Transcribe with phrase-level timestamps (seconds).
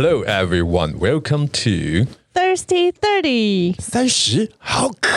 [0.00, 3.74] Hello everyone, welcome to Thirsty Thirty。
[3.80, 5.10] 三十好渴，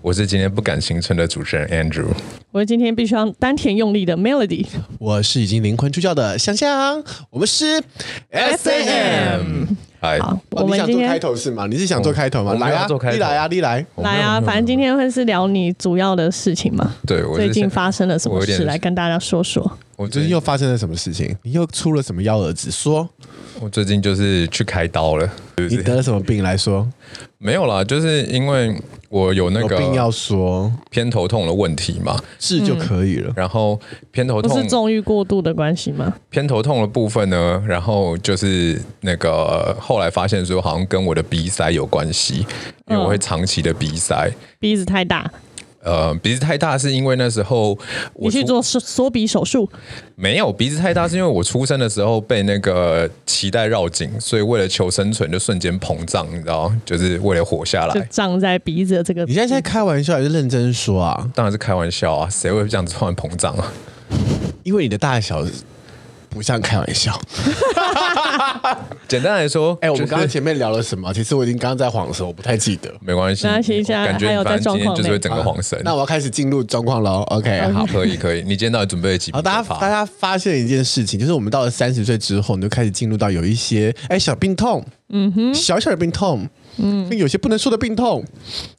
[0.00, 2.06] 我是今天不敢行存的主持人 Andrew。
[2.50, 4.64] 我是今天必须要丹田用力的 Melody。
[4.98, 7.04] 我是已经灵魂出窍的香香。
[7.28, 7.82] 我们是
[8.32, 9.76] SAM。
[10.00, 11.66] 嗨，好，哦、你想做开头是吗？
[11.66, 12.54] 你是想做开头吗？
[12.54, 14.40] 来啊，你来啊，你来，来啊！
[14.40, 16.94] 反正今天会是聊你主要的事情嘛。
[17.06, 18.64] 对，最近发生了什么事？
[18.64, 19.78] 来跟大家说说。
[19.98, 21.36] 我最近又发生了什么事情？
[21.42, 22.70] 你又出了什么幺蛾子？
[22.70, 23.08] 说，
[23.58, 25.28] 我最近就是去开刀了。
[25.56, 26.88] 你得了什么病来说？
[27.38, 28.72] 没有啦，就是因为
[29.08, 33.32] 我有那个病要说偏头痛的问题嘛，治就可以了。
[33.34, 33.78] 然后
[34.12, 36.14] 偏头痛不是纵欲过度的关系吗？
[36.30, 42.46] 偏头痛的部分呢，然后就是那个后来发现说，好像跟我的鼻塞有关系，
[42.86, 45.28] 因为我会长期的鼻塞，鼻子太大。
[45.82, 47.70] 呃，鼻子太大是因为那时候
[48.14, 49.68] 我你去做缩缩鼻手术？
[50.16, 59.24] 没有，鼻子太大是因为我出生的时候被那个脐带绕颈，所以为了求生存就瞬间膨胀，你知道，就是为了活下来，就胀在鼻子的这个。
[59.24, 61.30] 你现在在开玩笑还是认真说啊？
[61.34, 63.72] 当然是开玩笑啊，谁会这样子突然膨胀啊？
[64.64, 65.46] 因为你的大小。
[66.28, 67.18] 不像开玩笑。
[69.08, 71.12] 简单来说， 哎、欸，我们刚刚前面聊了什么？
[71.12, 72.92] 其实我已经刚刚在晃神，我不太记得。
[73.00, 73.62] 没关系，感
[74.18, 75.80] 觉反正今天就是会整个晃神。
[75.84, 77.22] 那我要开始进入状况喽。
[77.28, 78.42] OK，好，可以，可以。
[78.42, 79.32] 你今天到底准备了几？
[79.36, 86.48] 好，大家大家发现一件事情，就是我们到了三十岁之后，你就开始进入到有一些哎、欸、小病痛，嗯哼，小小的病痛。
[86.78, 88.24] 嗯，有些不能说的病痛，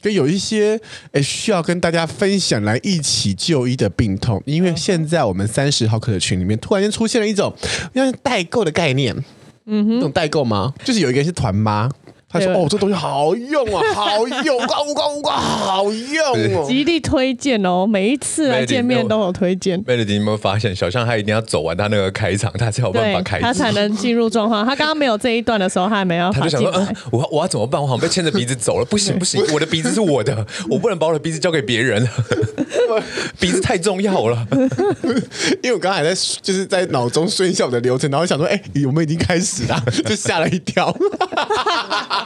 [0.02, 0.80] 跟有一些
[1.12, 7.54] 诶需要跟大家分享来一起就医的病痛，因为现在我们三十毫克的群里面突然间出现了一种
[7.94, 9.16] 像代购的概念，
[9.66, 10.74] 嗯哼，那种代购吗？
[10.84, 11.90] 就是有一个人是团妈。
[12.32, 24.64] 他说：“哦，这东西好用啊， 好用，呱呱呱呱，好用哦，极力推荐哦，每一次来见面都有推荐。” Melody，你有没有发现，小象他一定要走完他那个开场，他才有办法开，他才能进入状况。
[24.64, 26.30] 他刚刚没有这一段的时候，他还没有。
[26.34, 27.82] 他就想说：“嗯，我我要怎么办？
[27.82, 32.08] 我好像被牵着鼻子走了，不行不行，我的鼻子是我的， 我不能把我的鼻子交给别人，
[33.40, 34.46] 鼻子太重要了。”
[35.64, 40.96] 因为我刚刚还在就是在脑中顺一下我的流程，然后想说：“哎，我们已经开始了。”就吓了一跳。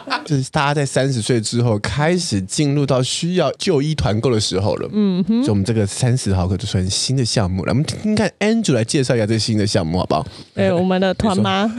[0.25, 4.89] 就是大家在三十岁之后开始进入到需要就医团购的时候了。
[4.93, 7.71] 嗯哼，所以我们这个三十毫克就算新的项目了。
[7.71, 10.25] 我们听听看 Andrew 来介绍一下这个新的项目好不好？
[10.53, 11.69] 对，我们的团妈。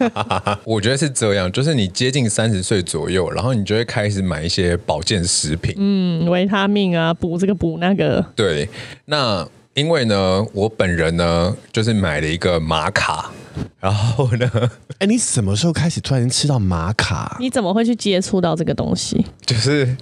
[0.64, 8.24] 我觉得是这样，就是你接近三十岁左右，然后你就会开始买一些保健食品，嗯，维他命啊，补这个补那个。
[8.36, 8.68] 对，
[9.06, 13.30] 那因为呢，我本人呢，就是买了一个玛卡。
[13.80, 14.50] 然后呢？
[14.98, 17.36] 哎，你什么时候开始突然吃到玛卡？
[17.40, 19.24] 你怎么会去接触到这个东西？
[19.46, 19.96] 就是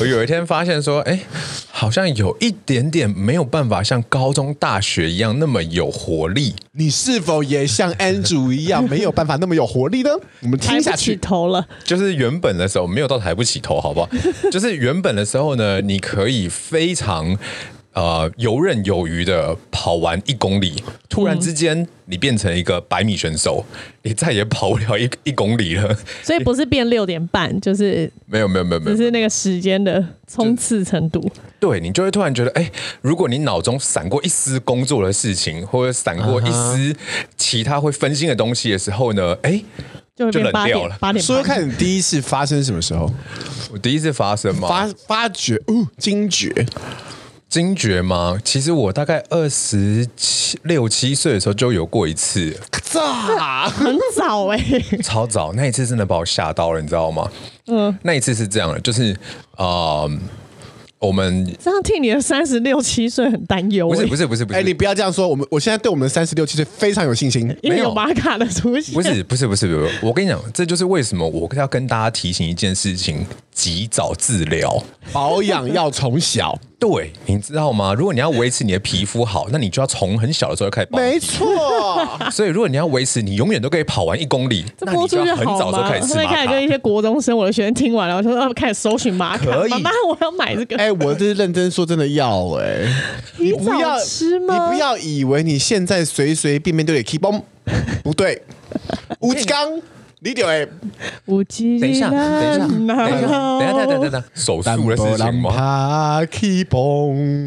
[0.00, 1.18] 我有一天发现说，哎，
[1.70, 6.54] 好像有一点点没有办法像高中、大学一样那么有活力。
[6.72, 10.10] 你是否也像 Andrew 一样没有办法那么有活力呢？
[10.40, 10.90] 我们听下去。
[10.90, 11.66] 抬不起头了。
[11.84, 14.08] 就是原本的时候没有到抬不起头，好不好？
[14.50, 17.38] 就是原本的时候呢，你可以非常。
[17.94, 25.94] 呃，游刃有余的跑完一公里，突然之间你变成一个百米选手，嗯、你再也跑不了一一公里了。
[26.22, 31.30] 所以不是变六点半，就是没有没有没有没有，只是那个时间的冲刺程度。
[31.60, 32.70] 对，你就会突然觉得，哎，
[33.02, 36.96] 如果你脑中闪过一丝工作的事情，或者闪过一丝
[37.36, 39.62] 其他会分心的东西的时候呢，哎，
[40.16, 40.96] 就会就冷掉了。
[40.98, 43.12] 八点，说说看你第一次发生什么时候？
[43.70, 44.66] 我第一次发生吗？
[44.66, 46.50] 发发觉，哦，惊觉。
[47.52, 48.40] 惊觉吗？
[48.42, 53.02] 其实我大概二十七六七岁的时候就有过一次，早，
[53.68, 55.52] 很早哎、欸，超早。
[55.52, 57.30] 那一次真的把我吓到了，你知道吗？
[57.66, 59.12] 嗯，那一次是这样的，就是
[59.56, 60.10] 啊、呃，
[60.98, 63.94] 我们这样替你的三十六七岁很担忧、欸。
[63.96, 65.28] 不是不是不是不是，哎、欸，你不要这样说。
[65.28, 68.94] 我们我现在对我们的三十六七岁非常有信心， 因为有玛卡的出现。
[68.94, 74.82] 不是不是不是不是，我跟你讲，这就是为什么我要跟大家提醒一件事情：及早治疗，
[75.12, 76.58] 保养要从小。
[76.78, 77.94] 对，你知道吗？
[77.94, 80.88] 如果你要维持你的皮肤好，那你就要从很小的时候就开始。
[80.90, 81.46] 没错。
[82.32, 86.34] 所以如果你要维持你永远都可以跑完一公里，那你就要很早就开始吃玛卡。
[86.34, 89.44] 开始跟一些国中生，我的学生听完了，我说要开始搜寻玛卡。
[89.44, 90.76] 可以，妈妈，我要买这个。
[90.76, 92.88] 哎、欸，我这是认真说，真的要哎、欸。
[93.36, 94.54] 你不要吃吗？
[94.54, 97.42] 你不要以为你现在随随便便都得 keep on，
[98.02, 98.42] 不对。
[99.20, 99.80] 吴志刚。
[100.24, 100.68] 你就会，
[101.26, 102.20] 等一下，等
[102.54, 102.96] 一下，等一下，
[103.58, 106.20] 等一下，等一下，手术的事情吗？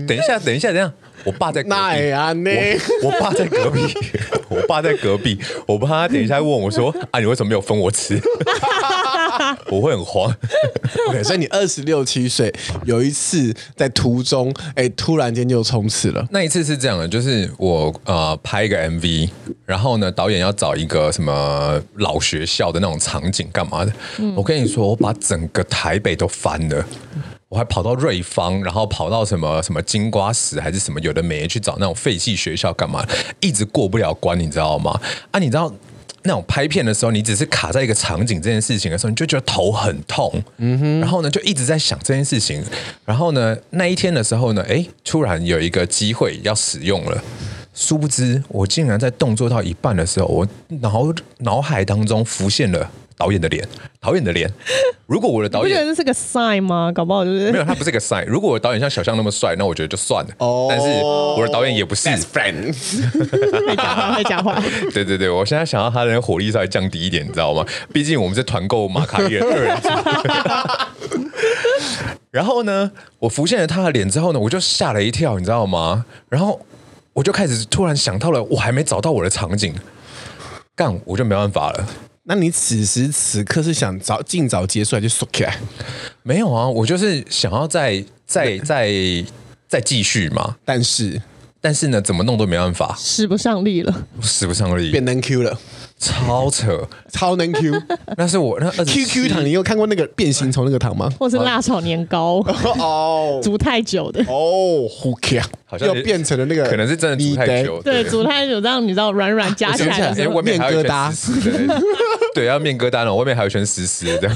[0.05, 0.93] 等一下，等一下，等一下，
[1.25, 3.93] 我爸在隔壁，我我爸在隔壁，
[4.47, 8.19] 我爸在隔壁，我怕他等一下问我说：“啊，你为什么没有分我吃？”
[9.69, 10.33] 我会很慌。
[11.09, 12.53] OK，所以你二十六七岁，
[12.85, 16.25] 有一次在途中，哎、欸，突然间就冲刺了。
[16.31, 19.29] 那一次是这样的，就是我呃拍一个 MV，
[19.65, 23.91] 然后呢，导演要找一个什么老学校的那种场景干嘛的？
[24.19, 26.85] 嗯、我跟你说，我把整个台北都翻了。
[27.47, 33.05] 我还跑到瑞芳，然后跑到什么什么金瓜石还是什么有的没去找那种废弃学校干嘛？
[33.39, 34.99] 一直过不了关，你知道吗？
[35.31, 35.71] 啊，你知道
[36.23, 42.63] 那种拍片的时候，你只是卡在一个场景这件事情的时候，你就觉得头很痛，嗯哼，然后呢就一直在想这件事情，
[43.05, 47.23] 然后呢那一天的时候呢，哎，突然有一个机会要使用了，
[47.75, 50.47] 殊不知我竟然在动作到一半的时候，我
[50.79, 52.89] 脑脑海当中浮现了。
[53.17, 53.65] 导演的脸，
[54.01, 54.51] 导演的脸。
[55.07, 56.91] 如果我的导演，不觉得这是个 sign 吗？
[56.93, 58.25] 搞不好就是没有，他不是个 sign。
[58.25, 60.31] 如果我的导演像小象那么帅，那我觉得就算了。
[60.39, 62.75] 哦，oh, 但是我的导演也不是 friend，
[63.65, 64.61] 会讲话，会讲话。
[64.93, 67.65] 对对对，我现在想要他的火力稍微降低一点，你知道吗？
[67.93, 69.87] 毕竟我们是团购马卡伊的二人组。
[72.31, 76.03] 然后呢，我浮现了他的脸之后呢，我就吓了一跳，你知道吗？
[76.27, 76.59] 然后
[77.15, 79.73] 我就开始突然想到了，我还没找到我的场景，
[80.75, 81.87] 干，我就没办法了。
[82.23, 85.57] 那你此时此刻是想早尽早结束还是缩起来？
[86.23, 88.91] 没有啊，我就是想要再再再
[89.65, 90.57] 再继续嘛。
[90.65, 91.21] 但是
[91.61, 95.57] 但是呢，怎么弄都没办法，使不上力了，使不上力，变能 Q 了。
[95.97, 97.81] 超扯，超能 Q，
[98.17, 101.09] 那是我那 QQ 糖，你有看过那个变形虫那个糖吗？
[101.17, 102.43] 或是辣炒年糕
[102.77, 105.45] 哦，煮太久的哦，Who care？
[105.65, 111.11] 好像又变成了那个，可能是真的煮太久，对，煮太久让你知道软软夹起来，因为外面疙瘩，
[112.35, 114.29] 对，要面疙瘩了，外面还有一圈湿湿的。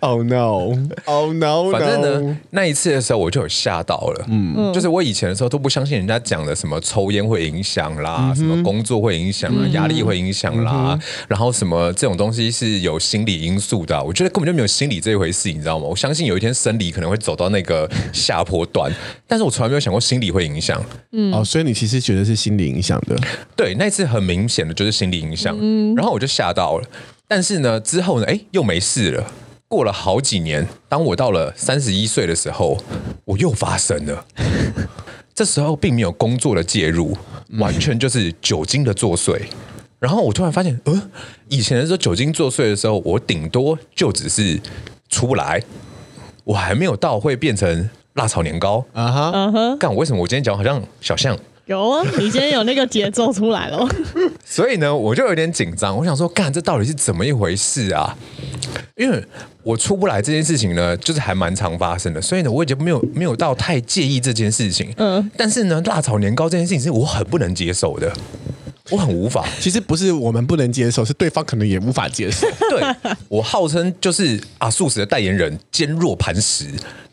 [0.00, 10.72] Oh no，Oh no，反正呢，那一次的时候我就有吓到了，嗯，就是我以前的时候都不相信人家讲的什么抽烟会影响啦，什么工作会影响啊，压力会影响啦。
[10.72, 10.98] 啊，
[11.28, 15.86] 然后什么这种东西是有心理因素的，我觉得根本就没有心理这一回事，你知道吗？
[15.86, 18.90] 我相信有一天生理可能会走到那个下坡段，
[19.26, 20.82] 但是我从来没有想过心理会影响。
[21.12, 23.16] 嗯，哦，所以你其实觉得是心理影响的？
[23.56, 25.56] 对，那次很明显的就是心理影响。
[25.60, 26.88] 嗯，然后我就吓到了，
[27.26, 29.32] 但是呢，之后呢，哎，又没事了。
[29.68, 32.82] 过了好几年，当我到了三十一岁的时候，
[33.26, 34.24] 我又发生了。
[35.34, 37.16] 这时候并没有工作的介入，
[37.58, 39.38] 完全就是酒精的作祟。
[40.00, 41.10] 然后我突然发现，呃，
[41.48, 44.58] 以前的时候酒精作祟的时候，我顶多就只是
[45.08, 45.62] 出不来，
[46.44, 51.38] 我还没有到会变成辣炒年糕啊哈，嗯哼，干，为什么我今天讲好像小象？
[51.66, 53.86] 有啊，你今天有那个节奏出来了。
[54.44, 58.16] 所以呢，我就有点紧张，我想说，干，这到底是怎么一回事啊？
[58.96, 59.22] 因为
[59.62, 64.92] 我出不来这件事情呢，就是还蛮常发生的，所以呢，我已经没有没有到太介意这件事情。
[64.96, 68.10] 嗯，但是呢，辣炒年糕这件事情是我很不能接受的。
[68.90, 72.46] 我很无法，其实不是我们不能接受，是对方可能也无法接受。
[72.70, 76.66] 对，我号称就是啊素食的代言人，坚若磐石。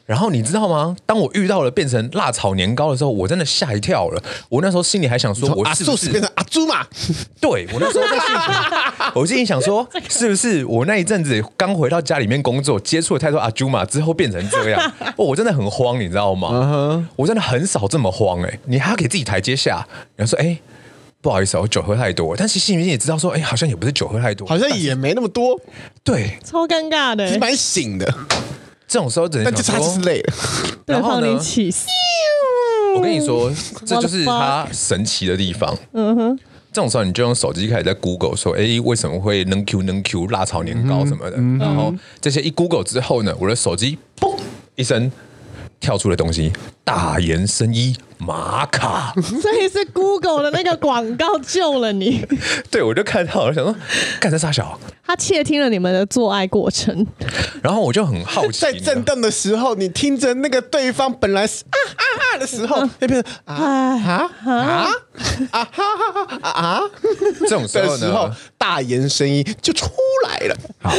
[0.05, 0.95] 然后你知道吗？
[1.03, 4.21] 当我遇到了变成辣炒年糕的时候，我真的吓一跳了。
[4.49, 6.85] 我那时候心里还想说，我是不是变成阿猪嘛？
[7.41, 14.79] 对，我那时候在心里，我心里想说，是不是我那一阵子刚回到家里面工作，接触了太多阿猪嘛，之后变成这样？
[15.17, 17.09] 哦，我真的很慌，你知道吗？
[17.15, 18.59] 我真的很少这么慌哎、欸。
[18.65, 20.55] 你还要给自己台阶下，然后说哎。
[21.25, 25.59] 不好意思，我酒喝太多，但是心里面也知道说，哎，好像也不是酒喝太多，好像也没那么多，
[26.03, 28.05] 对，超尴尬的，是蛮醒的。
[28.87, 30.33] 这种时候只能，但就差是累了，
[30.85, 31.27] 然后呢？
[32.95, 33.51] 我跟你说，
[33.83, 35.75] 这就是它神奇的地方。
[35.93, 36.39] 嗯哼，
[36.71, 41.37] 这种时候你就用手机开始在 Google 说，哎，为什么会能 Q 能 Q 辣炒年糕什么的？
[41.57, 41.91] 然后
[42.21, 44.37] 这些一 Google 之后呢，我的手机嘣
[44.75, 45.11] 一声。
[45.77, 46.51] 跳出了东西，
[46.83, 52.25] 大言深衣玛卡， 所以是 Google 的那个广告救了你。
[52.71, 53.75] 对，我就看到我，想说，
[54.19, 54.79] 干这傻小？
[55.07, 57.05] 他窃听了你们的做爱过程，
[57.61, 62.03] 然后我就很好奇， 在震动的时候，你听着那个对方本来是啊啊
[62.33, 64.51] 啊的时候，那边啊啊啊
[65.51, 65.69] 啊
[66.41, 66.81] 啊啊，
[67.41, 69.87] 这种时候呢，大言声音就出
[70.27, 70.57] 来了。
[70.81, 70.91] 好，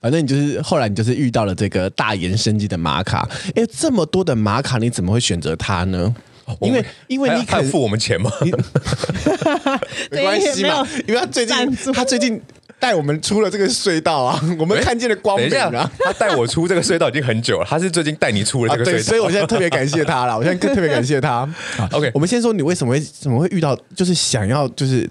[0.00, 3.28] 反正你就是后来你就是遇到了这个大颜深衣的玛卡。
[3.54, 6.14] 哎，这么多的玛卡，你怎么会选择它呢？
[6.60, 8.30] 因为因为你肯付我们钱吗？
[10.10, 12.40] 没关系嘛，因为他最近他最近。
[12.78, 15.88] 带我们出了这个隧道啊， 我们看见了光明啊！
[16.00, 20.34] 他带我出这个隧道已经很久了，他是最近带你出了这个隧道，啊、对，所以我现在特别感谢他了。
[20.36, 21.48] 我现在特别感谢他。
[21.92, 25.08] OK，我们先说你为什么会怎么会遇到，就是想要，就是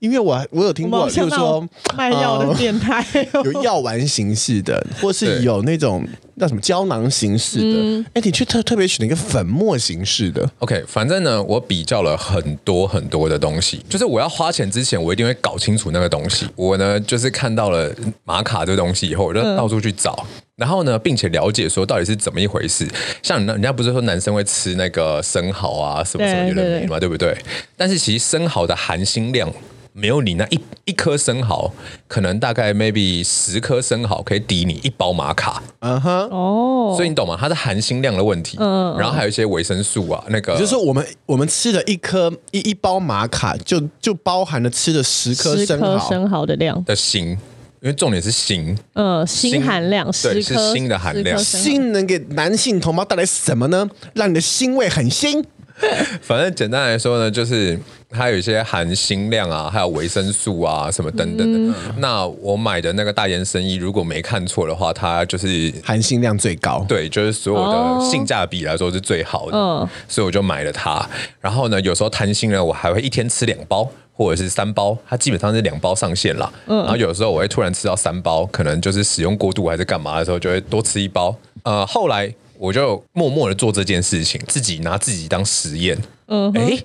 [0.00, 1.64] 因为我我有听过，就是说
[1.96, 6.04] 卖药的变态、呃，有药丸形式的，或是有那种。
[6.42, 7.78] 叫什么胶囊形式的，
[8.14, 10.50] 哎、嗯，你却特特别选了一个粉末形式的。
[10.58, 16.48] OK，反正呢，我比较了很多很多的东西，就是我要花钱之前，我一定会搞清楚那个东西。
[16.56, 17.94] 我呢，就是看到了
[18.24, 22.88] 玛卡这个东西以后，我就到处去找，嗯、然后呢，并且了解说到底是怎么一回事。
[23.22, 27.38] 像人家不是说男生会吃那个生蚝啊，什么什么有的没的嘛，对不对？
[27.76, 29.48] 但是其实生蚝的含锌量。
[29.94, 31.70] 没有你那一一颗生蚝，
[32.08, 35.62] 可能大概 maybe 十颗生蚝可以抵你一包玛卡。
[35.80, 37.36] 嗯哼，哦，所以你懂吗？
[37.38, 38.56] 它是含锌量的问题。
[38.58, 47.38] 嗯，然后还有一些维生素啊，那个就是说我们我们吃的一颗一一包玛卡就，就就包含了吃的十颗生蚝生蚝的量的锌，因
[47.82, 48.74] 为重点是锌。
[48.94, 51.38] 嗯，锌含量对，是锌的含量。
[51.38, 53.86] 锌能给男性同胞带来什么呢？
[54.14, 55.44] 让你的腥味很腥。
[56.22, 57.78] 反正简单来说呢，就是
[58.10, 61.58] 它有一些含锌量啊，还有维生素啊什么等等的。
[61.58, 69.56] 嗯、那我买的那个大延伸衣，如果没看错的话，它就是含锌量最高，对，就是所有的性价比来说是最好的。
[69.56, 71.04] 哦、所以我就买了它。
[71.40, 76.52] 然后呢，有时候贪心呢，我还会一天吃两包或者是三包，它基本上是两包上限了。
[76.66, 81.34] 嗯、然后有时候我会突然吃到三包，可能就是使用过度还是干嘛的时候，就会多吃一包。
[81.64, 82.32] 呃，后来。
[82.62, 86.00] 我就默默的做这件事情，自己拿自己当实验。
[86.28, 86.78] 嗯哼，哎，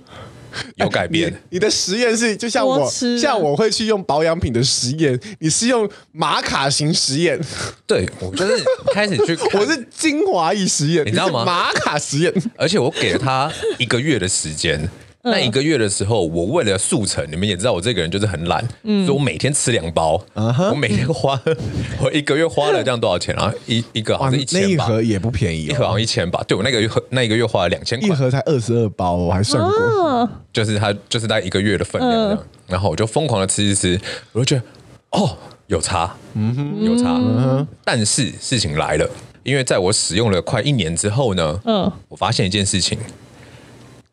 [0.78, 1.32] 有改变。
[1.32, 2.90] 你，你的实验是就像我，
[3.22, 7.40] 像我会去用保养品的实验，你是用玛卡型实验。
[7.86, 11.46] 对，我就是开始去，我是精华液实验，你知道吗？
[11.46, 14.90] 玛卡实验，而且我给了他一个月的时间。
[15.32, 20.18] 那一个月的时候，我为了速成，你们也知道我这个人就是很懒，嗯、所以我每天吃两包。
[20.36, 20.70] Uh huh.
[20.70, 21.40] 我每天花，
[22.02, 23.54] 我一个月花了这样多少钱啊？
[23.66, 26.44] 一一个好像一千吧，那一盒也不便宜，一盒好像一千吧。
[26.48, 29.72] 对，我那个月那一个月花了两千块，一盒才二十二包，我还算过。
[29.72, 30.30] Uh.
[30.54, 32.38] 就是它，就是在一个月的分量这样。
[32.38, 32.44] Uh huh.
[32.68, 34.64] 然后我就疯狂的吃吃吃，我就觉得
[35.12, 37.18] 哦，有差，嗯哼，有差。
[37.18, 37.66] Uh.
[37.84, 39.10] 但是事情来了，
[39.44, 41.94] 因为在我使用了快一年之后呢，嗯、uh，huh.
[42.10, 42.98] 我发现一件事情。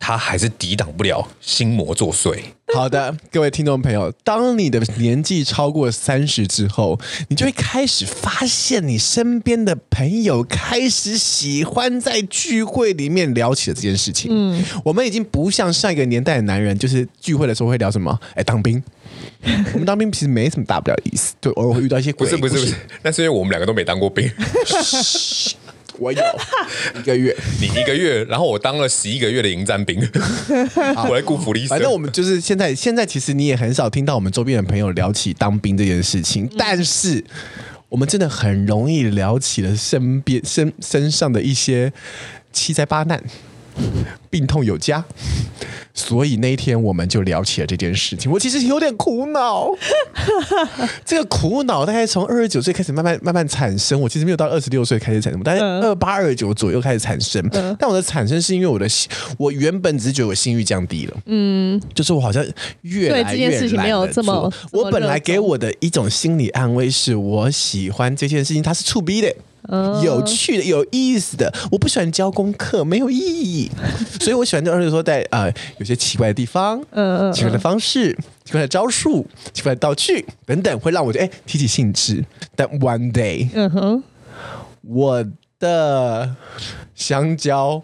[0.07, 2.39] 他还是抵挡不了心魔作祟。
[2.75, 14.31] 好的，各位听众朋友，当你的年纪超过三十之后，你就会开始发现，你身边的朋友开始喜欢在聚会里面聊起了这件事情。
[14.31, 18.21] 嗯，我们已经不像上一个年代的男人，就是聚会的时候会聊什么？
[18.35, 18.83] 哎，当兵。
[19.73, 22.27] 我们当兵其实没什么大不了的意思，对，偶尔会遇到一些鬼。
[22.27, 24.31] 不是不是不是，那是因为我们两个都没当过兵。
[25.99, 26.23] 我有
[26.99, 30.01] 一个月，你一个月，然后我当了十一个月的迎战兵，
[30.95, 31.67] 好我来顾福利。
[31.67, 37.23] 反正我们就是现在，现在其实你也很少听到我们周边的朋友聊起当兵这件事情，但是
[37.89, 41.93] 我们真的很容易聊起了身边身身上的一些
[42.53, 43.23] 七灾八难。
[44.31, 45.05] 病痛有加，
[45.93, 48.31] 所以那一天我们就聊起了这件事情。
[48.31, 49.69] 我其实有点苦恼，
[51.05, 54.01] 这个苦恼大概从二十九岁开始慢慢慢慢产生。
[54.01, 57.49] 我其实没有到二十六岁开始产生，但是二八二九左右开始产生。
[57.79, 58.87] 但我的产生是因为我的
[59.39, 62.45] 我原本只是觉得我性欲降低了，嗯，就是我好像
[62.83, 64.53] 越来越懒得做。
[64.73, 69.33] 我本来给我的一种心理安慰是我喜欢这件事情，它是触逼的。
[70.03, 73.71] 有趣的、有意思的，我不喜欢教功课，没有意义，
[74.21, 82.25] 所以我喜欢就而且说在呃有些奇怪的地方，嗯嗯，奇怪的方式、奇怪的招数、奇怪的道具等等，会让我觉得哎提起兴致。
[82.55, 84.03] 但 one day，嗯哼，
[84.83, 85.25] 我
[85.59, 86.37] 的
[86.95, 87.83] 香蕉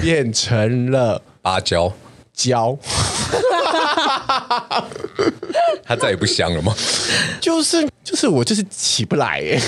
[0.00, 1.92] 变成了芭蕉
[2.32, 2.78] 蕉，
[5.84, 6.74] 它再也不香了吗？
[7.40, 9.60] 就是就是我就是起不来耶。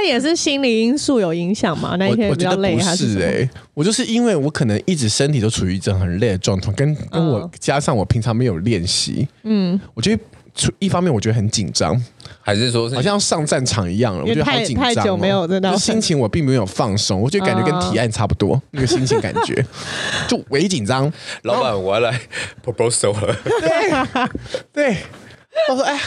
[0.00, 1.96] 那也是心理因素有影响吗？
[1.98, 3.14] 那一天比较累还是？
[3.14, 10.22] 是哎、欸，我就是因为我可能一直身体都处于一种很累的状态，跟跟我加上我平常没有练习，嗯，我觉得
[10.78, 12.00] 一方面我觉得很紧张，
[12.40, 19.64] 还是说是好像上战场一样了，我觉得好紧张、喔，太久没有真的心情我并没有放松，我觉得感觉跟提案差不多，那个心情感觉
[20.28, 21.12] 就微紧张。
[21.42, 22.20] 老板，我要来
[22.64, 23.36] proposal 了，
[24.72, 24.96] 对 对。
[25.70, 26.00] 我说：“哎，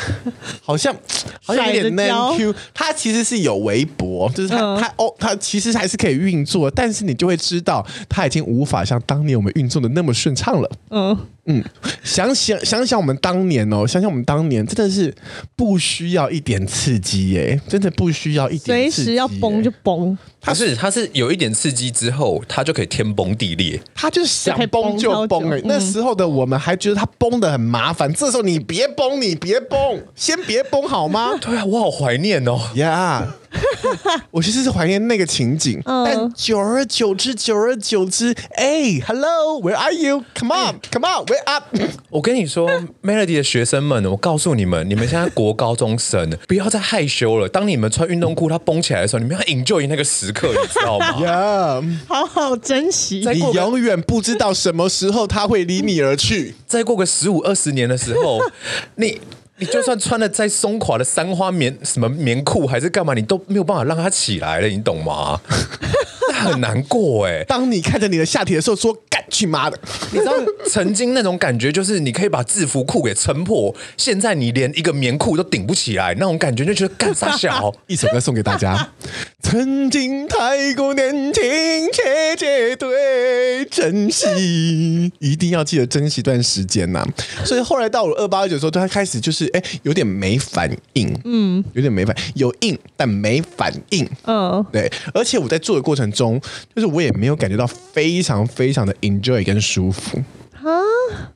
[0.61, 0.95] 好像
[1.43, 2.53] 好像有点难 Q。
[2.73, 10.69] 他其实是有微博，就是他、嗯、它哦，他其实还是可以运作，但是你就会知道，他已经无法像当年我们运作的那么顺畅了。
[10.89, 11.63] 嗯嗯，
[12.03, 15.13] 想想想想我们当年哦，想想我们当年真的是
[15.55, 23.79] 不需要一点刺激耶，真的不需要一点刺激，随时要崩就崩。”他是他是有一点刺激之后，他就可以天崩地裂。
[23.93, 25.63] 他就是想崩就崩哎、欸！
[25.65, 28.11] 那时候的我们还觉得他崩的很麻烦。
[28.13, 29.79] 这时候你别崩，你别崩，
[30.15, 31.37] 先别崩好吗？
[31.41, 32.59] 对啊，我好怀念哦。
[32.75, 33.35] 呀，
[34.31, 41.65] 我其实是怀念那个情景，嗯但久而久之，久而久之，哎，Hello，Where are you？Come on，Come on，Where up！
[42.09, 42.69] 我跟你说
[43.03, 47.47] ，Melody 的学生们，我告诉你们，你们现在国高中生， 不要再害羞了。
[47.49, 51.19] 当你们穿运动裤它绷起来的时候，你们要 enjoy 那个时刻，你知道吗？
[51.21, 53.17] 呀，好好珍惜。
[53.19, 56.55] 你过个永远不知道什么时候他会离你而去。
[56.65, 58.39] 再过个十五二十年的时候，
[58.95, 59.19] 你
[59.61, 65.39] 你就算穿了再松垮的三花棉什么棉裤还是干嘛，你都没有办法让它起来了，你懂吗？
[66.43, 69.79] 那很难过哎、当你看着你的下体的时候，说“干去妈的。
[70.11, 70.33] 你知道
[70.67, 77.73] 曾经那种感觉，就是你可以把制服裤给撑破，现在你连一个棉裤都顶不起来，那种感觉就觉得干啥小。
[77.87, 78.89] ”，一首歌送给大家。
[79.41, 81.41] 曾经太过年轻，
[81.91, 87.05] 且绝对珍惜，一定要记得珍惜一段时间呐、
[87.43, 96.30] 所以后来到了二八二九的时候，他开始就是哎、有点没反应，嗯，有点没反，有硬但没反应，嗯，对，而且我在做的过程中，
[96.75, 100.21] 就是我也没有感觉到非常非常的 enjoy 跟舒服。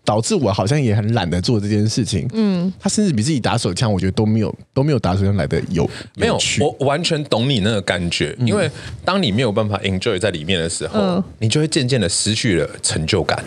[0.04, 2.30] 导致我好像也很懒得做这件事情。
[2.34, 8.70] 嗯，他甚至比自己打手枪，我觉得都没有都没有打手枪来的有没有趣，我完全懂你那个感觉，因为
[9.04, 13.44] 当你没有办法 enjoy 在里面的时候，嗯你就会渐渐的失去了成就感。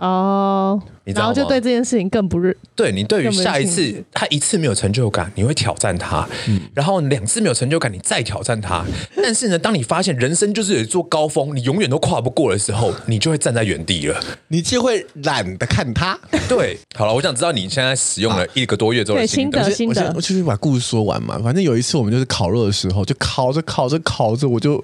[0.00, 2.56] 哦，你知道吗然后就对这件事情更不认。
[2.74, 6.26] 对你对于下一次他一次没有成就感，你会挑战他，
[6.72, 8.82] 然后两次没有成就感，你再挑战他。
[9.22, 14.18] 但是呢，当你发现人生就是有一座高峰，你永远都跨不过的时候，你就会站在原地了。
[14.48, 16.18] 你就会懒得看他。
[16.48, 20.10] 对，好了，我想知道你现在使用了一个多月之后的对心得心得。
[20.16, 21.38] 我就是把故事说完嘛。
[21.44, 24.82] 反正有一次我们就是烤肉的时候，就烤着烤着烤着，我就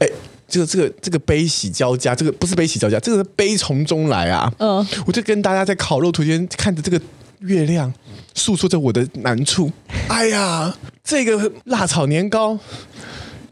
[0.00, 0.08] 哎。
[0.48, 4.52] 这个这个这个悲喜交加，这个不是悲喜交加，这个是悲从中来啊！
[4.58, 7.00] 嗯我就跟大家在烤肉途间看着这个
[7.40, 7.92] 月亮，
[8.34, 9.70] 诉说着我的难处。
[10.08, 12.58] 哎呀，这个辣炒年糕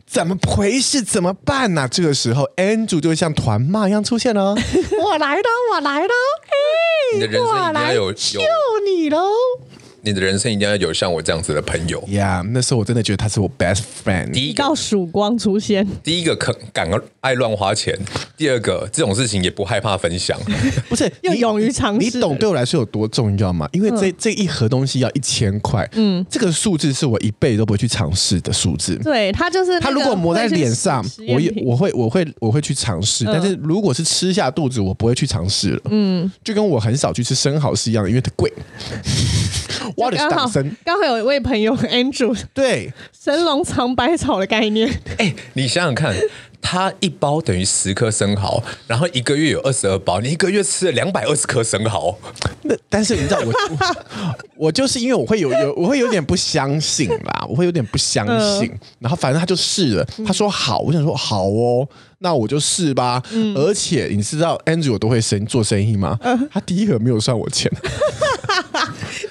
[0.06, 1.02] 怎么回事？
[1.02, 1.88] 怎么办呢、啊？
[1.88, 4.54] 这个时候，Andrew 就会像团妈一样出现了。
[5.02, 6.14] 我来了，我来了，
[7.14, 8.38] 你的人生一定要有有救
[8.86, 9.28] 你喽！
[10.04, 11.98] 你的人生一定要有像我这样子的朋友。
[12.08, 14.30] 呀、yeah,，那时候我真的觉得他是我 best friend。
[14.32, 17.98] 第一个一道曙光出现，第一个肯敢爱乱花钱，
[18.36, 20.38] 第二个这种事情也不害怕分享。
[20.90, 23.66] 不是 勇于尝试你懂对我来说有多重要吗？
[23.72, 28.96] 因为这、这一盒东西要一千块，嗯，这个数字是我一辈子都不会去尝试的数字。
[29.02, 35.80] 对他就是他如果抹在脸上，我也我会我会我会去尝试，嗯但是如果是吃下肚子，我不会去尝试了。
[35.90, 38.52] 嗯，就跟我很少去吃生蚝是一样的，因为它贵。
[39.96, 40.50] 我的刚好
[40.84, 46.14] 刚好有一位朋友 Andrew 对，神农尝百草的概念， 哎，你想想看，
[46.60, 52.16] 他一包等于十颗生蚝，然后一个月有二十二包，你一个月吃了两百二十颗生蚝。
[52.62, 58.26] 那但是你知道我我， 我就是因为我会有有我会有点不相信啦，我会有点不相
[58.58, 61.86] 信，嗯然后反正他就试了，他说好，我想说好哦，
[62.20, 63.22] 那我就试吧。
[63.32, 66.18] 嗯而且你知道 Andrew 有多会生做生意吗？
[66.50, 67.70] 他第一盒没有算我钱。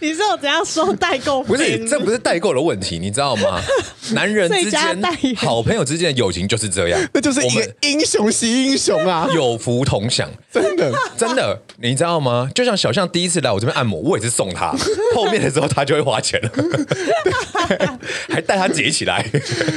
[0.03, 1.41] 你说我怎样收代购？
[1.43, 3.61] 不是，这不是代购的问题，你知道吗？
[4.11, 5.01] 男人之间、
[5.37, 9.29] 好朋友之间的友情就是这样，那就是我们英雄惜英雄啊！
[9.33, 10.29] 有福同享。
[10.51, 12.51] 真的，真的，你知道吗？
[12.53, 14.75] 就像小象第一次来我这边按摩，我也是送他，
[15.15, 16.49] 后面的时候他就会花钱了，
[18.27, 19.25] 还带他结起来。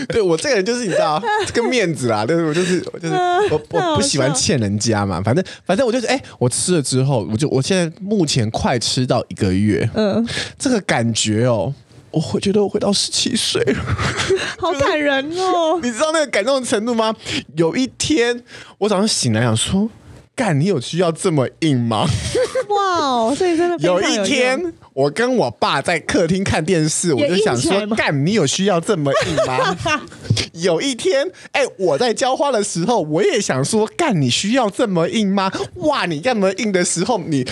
[0.09, 10.16] 对我这个人就是你知道这个面子啊，但是我就是我就是我我不喜欢欠人家嘛，反正反正我就是哎，我吃了之后，我就我现在目前快吃到一个月，嗯，
[10.59, 11.73] 这个感觉哦，
[12.11, 13.85] 我会觉得我回到十七岁了。
[14.59, 15.79] 好感人哦！
[15.83, 17.15] 你知道那个感动的程度吗？
[17.57, 18.43] 有一天
[18.79, 19.89] 我早上醒来想说，
[20.37, 22.07] 干，你有需要这么硬吗？
[22.69, 29.75] 哇哦，所以真的有有一天，我跟我爸在客厅看电视，我就想说干，你有需要这么硬吗？
[30.53, 35.51] 有一天，哎、我在浇花的时候，我也想说，干，你需要这么硬吗？
[35.77, 37.47] 哇，你干嘛硬的时候，你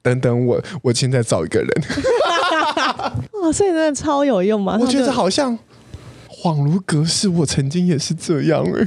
[0.00, 1.68] 等等我，我现在找一个人，
[3.42, 4.78] 哇，所以真的超有用嘛！
[4.80, 5.58] 我觉得好像
[6.28, 8.86] 恍如隔世，我曾经也是这样哎、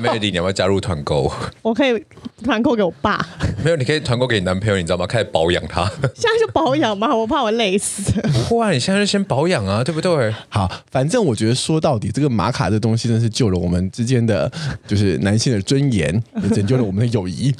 [0.00, 1.30] Melody，你要不要加入团购？
[1.62, 2.04] 我可以
[2.44, 3.24] 团购给我爸，
[3.64, 5.06] 没有，你可以团购给你男朋友，你知道吗？
[5.06, 5.84] 开始保养他。
[6.14, 8.12] 现在就保养吗，我怕我累死。
[8.22, 10.34] 不会啊，你现在就先保养啊，对不对？
[10.48, 14.50] 好，反正我觉得说到底，这个玛卡这东西真是救了我们之间的，
[14.86, 17.54] 就是男性的尊严，也拯救了我们的友谊。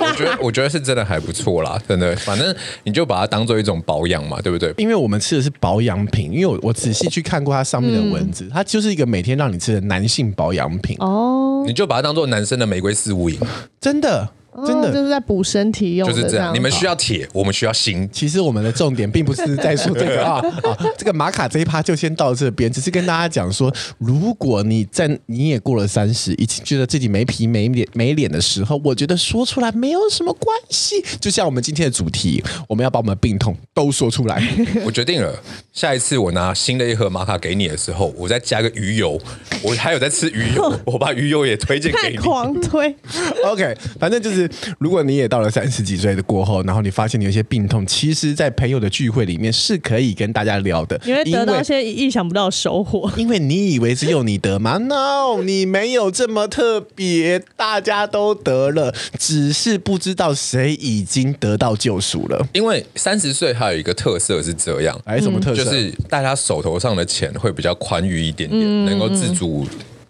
[0.00, 2.14] 我觉得， 我觉得是真的还不错啦，真的。
[2.16, 4.72] 反正你就把它当做一种保养嘛，对不对？
[4.76, 11.37] 因为我们吃的是保养品，因为我我仔细去看过它上面的文字，它就是一个每天让你吃的男性保养品，哦，
[11.68, 13.38] 你就把它当做男生的玫瑰四物饮。
[13.78, 14.26] 真的。
[14.66, 16.52] 真的哦就是在补身体用的，就是这样。
[16.54, 18.08] 你们需要要铁，我们需要锌。
[18.10, 31.04] 其实我们的重点并不是在说这个啊 啊，这个玛卡这一趴就先到这边，只是跟大家讲说，如果你在你也过了三十，已经觉得自己没皮没脸没脸的时候，我觉得说出来没有什么关系。
[31.20, 34.42] 就像我们今天的主题，我们要把我们的病痛都说出来。
[34.86, 35.38] 我决定了，
[35.74, 39.20] 下一次我拿新的一盒玛卡给你的时候，我再加个鱼油，
[39.62, 42.16] 我还有在吃鱼油， 我把鱼油也推荐给太你。
[42.16, 42.96] 狂推，
[43.44, 44.47] OK，反正就是，
[44.78, 53.10] 如果你也到了三十几岁的过后，然后你发现你有些病痛，其实，在朋友的聚会里面是可以跟大家聊的，你会得到一些意想不到的收获。
[53.16, 54.78] 因为你以为只有你得吗？
[54.88, 62.46] No，你没有这么特别，大家都得了，只是不知道谁已经得到救赎了。
[62.52, 65.64] 因为三十岁还有一个特色是这样，还有，什么特色？
[65.64, 69.66] 就是大家手头上的钱会比较宽裕一点点，能够自主。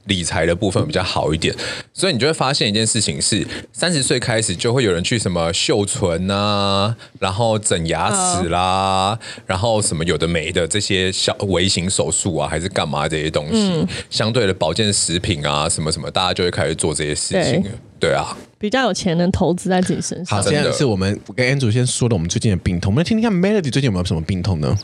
[0.08, 1.54] 理财的部分比较好一点，
[1.92, 9.16] 所以你就会发现一件事情是，三十岁开始就会有人去什么秀唇啊，然后整牙齿啦，
[9.46, 17.70] 然后什么有的没的这些小微型手术啊，还是干嘛这些东西，相对的保健食品啊，什么什么，大家就会开始做这些事情了。
[18.00, 20.42] 对啊，比较有钱能投资在自己身上。
[20.42, 24.74] 好，现在是我们跟 Andrew 先说的我们最近的病痛，我们来听听看 Melody 最近有没有什么病痛呢？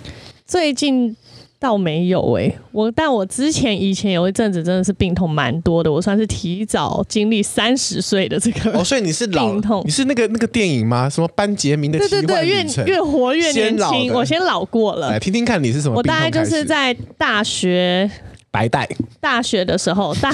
[0.46, 1.16] 最近。
[1.58, 11.08] 倒没有诶、欸，我但我之前以前有一阵子真的是病痛蛮多的，我算是提早经历三十岁的这个哦，所以你是老病痛，你是那个那个电影吗？
[11.08, 11.98] 什么班杰明的？
[11.98, 15.10] 对对对，越越活越年轻，我先老过了。
[15.10, 15.96] 来听听看你是什么？
[15.96, 18.10] 我大概就是在大学
[18.50, 18.86] 白带
[19.20, 20.32] 大学的时候，大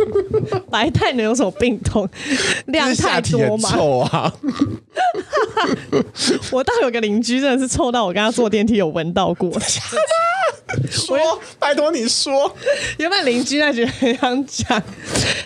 [0.70, 2.08] 白带能有什么病痛？
[2.66, 3.70] 量太多吗？
[3.70, 4.32] 臭啊！
[6.50, 9.50] 我倒有个邻居，真的是臭到我跟他坐电梯有闻到过。
[10.90, 11.18] 说，
[11.58, 12.50] 拜托你说，
[12.98, 14.82] 原本邻居那觉得很想讲，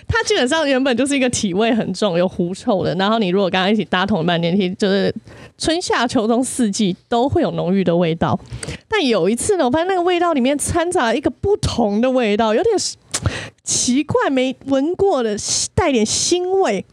[0.07, 2.93] 他基本上原本就是一个体味很重、有狐臭的。
[2.95, 5.13] 然后你如果跟他一起搭同一班电梯，就是
[5.57, 8.39] 春夏秋冬四季都会有浓郁的味道。
[8.87, 12.75] 但有一次呢，我发现那个味道里面掺杂一个不同的味道，有点
[13.63, 15.37] 奇怪，没闻过的，
[15.75, 16.83] 带点腥味。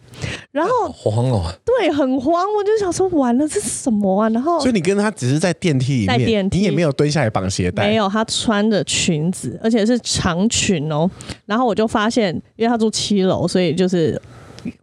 [0.50, 4.28] 然后慌哦，对，很慌，我就想说，完了，这是什么啊？
[4.30, 11.10] 然后，所以你跟他只是在电梯里面，在电梯，你也没有蹲下来绑鞋带，没有，他穿着裙子，而且是长裙哦。
[11.46, 14.20] 然后我就发现，因为他住七楼，所以就是。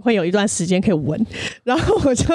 [0.02, 1.26] 会有一段时间可以闻，
[1.64, 2.26] 然后我就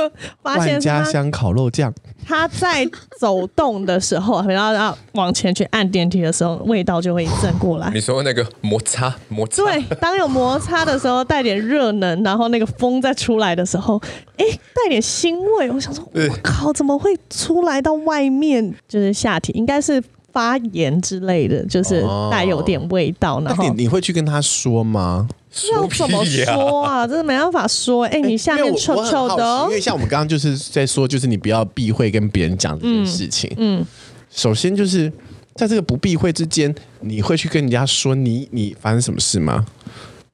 [0.42, 1.92] 发现万家乡烤肉酱，
[2.26, 7.90] 他在走动的时候，然后然后往前去按电梯的时候，味道就会一阵过来。
[7.92, 14.00] 你说那个摩擦摩擦，对，当有摩擦的时候，带点热能，然后那个风再出来的时候，
[14.36, 15.70] 哎，带点腥味。
[15.70, 18.74] 我想说，我靠，怎么会出来到外面？
[18.88, 23.38] 就是下体应该是发炎之类的，就是带有点味道。
[23.38, 25.28] 哦、然后你你会去跟他说吗？
[25.72, 27.04] 要怎么说啊？
[27.08, 28.04] 真的没办法说。
[28.04, 33.50] 哎、欸，你下面臭臭的、哦因，因为像我们刚刚就是在说，就是你不要避讳跟别人讲这件事情。
[33.56, 33.86] 嗯，嗯
[34.30, 35.12] 首先就是
[35.54, 39.66] 在这个不避讳之间，你会去跟人家说你你发生什么事吗？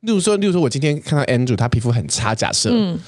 [0.01, 2.71] 例如说，例如说我今天看到 Andrew 他皮肤很差，假设。
[2.73, 2.99] 嗯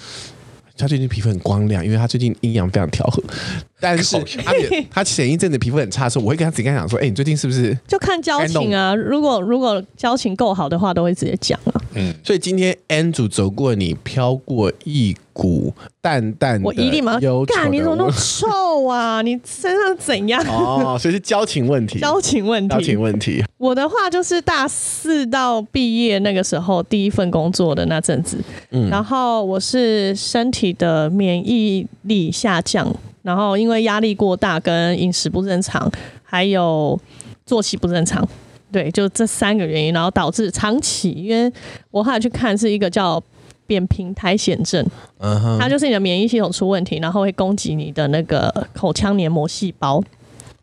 [0.79, 3.23] 他最近皮肤很光亮，因为他最近阴阳非常调和。
[3.81, 4.53] 但是他
[4.91, 7.77] 他前一阵子皮肤很差的时候，我会跟他直接讲说：“哎、欸，你最近是不是？
[7.87, 8.95] ”就看交情啊。
[8.95, 11.83] 如果如果交情够好的话，都会直接讲啊。
[11.95, 17.73] 嗯，所以今天 Andrew 走过你，飘过一股淡淡的，我一定马上干！
[17.73, 19.23] 你怎么那么臭啊？
[19.23, 20.43] 你身上怎样？
[20.49, 22.01] 哦，所以是交情问题。
[22.01, 22.75] 交情问题。
[22.75, 23.45] 交情问题。
[23.57, 28.37] 我的话就是大四到毕业那个时候，第一份工作的那阵子，
[28.73, 35.89] 嗯，然后我是身体的免疫力下降，然后因为压力过大、跟饮食不正常，
[36.25, 36.99] 还有
[37.47, 38.27] 作息不正常，
[38.73, 41.53] 对，就这三个原因，然后导致长期，因为
[41.93, 43.23] 我后来去看是一个叫
[43.69, 44.85] 扁平苔藓症，
[45.19, 50.03] 嗯哼，它就是你的免疫系统出问题，然后会攻击你的那个口腔黏膜细胞。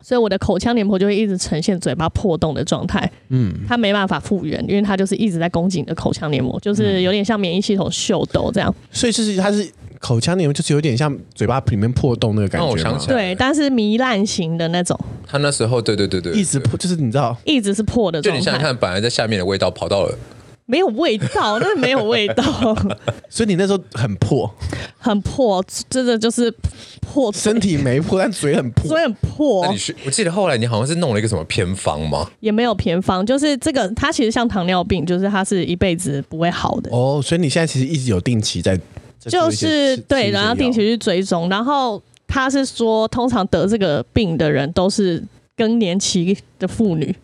[0.02, 8.72] 所以我的口腔黏膜就会一直呈现嘴巴破洞的状态，嗯，它没办法复原，因为它就是一直在攻击你的口腔黏膜，就是有点像免疫系统秀逗这样。
[8.92, 12.66] 所以就是它是口腔黏膜，就是有点像嘴巴里面破洞那个感觉。
[12.68, 14.96] 我想起来，对，但是糜烂型的那种。
[15.26, 18.38] 他那时候对对对对，一直破，就是你知道，一直是破的状态。
[18.38, 20.16] 就你想想看，本来在下面的味道跑到了。
[20.66, 22.42] 没有味道，那没有味道。
[23.30, 24.52] 所以你那时候很破，
[24.98, 26.52] 很破，真的就是
[27.00, 27.32] 破。
[27.32, 29.64] 身体没破，但嘴很破，嘴很破。
[29.64, 32.28] 那你是，我记得后来你好像是弄了一个什么偏方吗？
[32.40, 36.90] 也没有偏方，就是这个，它其实像糖尿病，就是它是一辈子不会好的。
[36.90, 38.78] 哦，所以你现在其实一直有定期在，
[39.20, 41.48] 就是对，然后定期去追踪。
[41.48, 45.22] 然后他是说，通常得这个病的人都是
[45.56, 47.14] 更年期的妇女。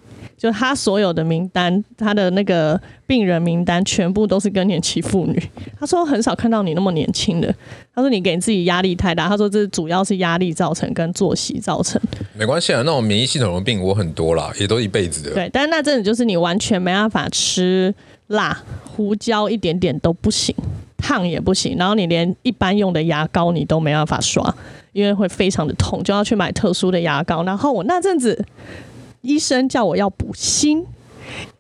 [0.43, 5.41] 就他所有的名单，他的那个病人名单全部都是更年期妇女。
[5.79, 7.55] 他说很少看到你那么年轻的。
[7.95, 9.29] 他说你给自己压力太大。
[9.29, 12.03] 他说这主要是压力造成跟作息造成。
[12.35, 15.33] 没关系啊，那种免疫系统的病我很多啦，也都一辈子的。
[15.33, 17.95] 对，但是那阵子就是你完全没办法吃
[18.27, 20.53] 辣，胡椒一点点都不行，
[20.99, 24.53] 烫也不行，然后你连一般用的牙膏你都没办法刷，
[24.93, 27.45] 因为会非常的痛，就要去买特殊的牙膏。
[27.45, 28.45] 然后我那阵子。
[29.23, 30.87] 医生叫我要补锌。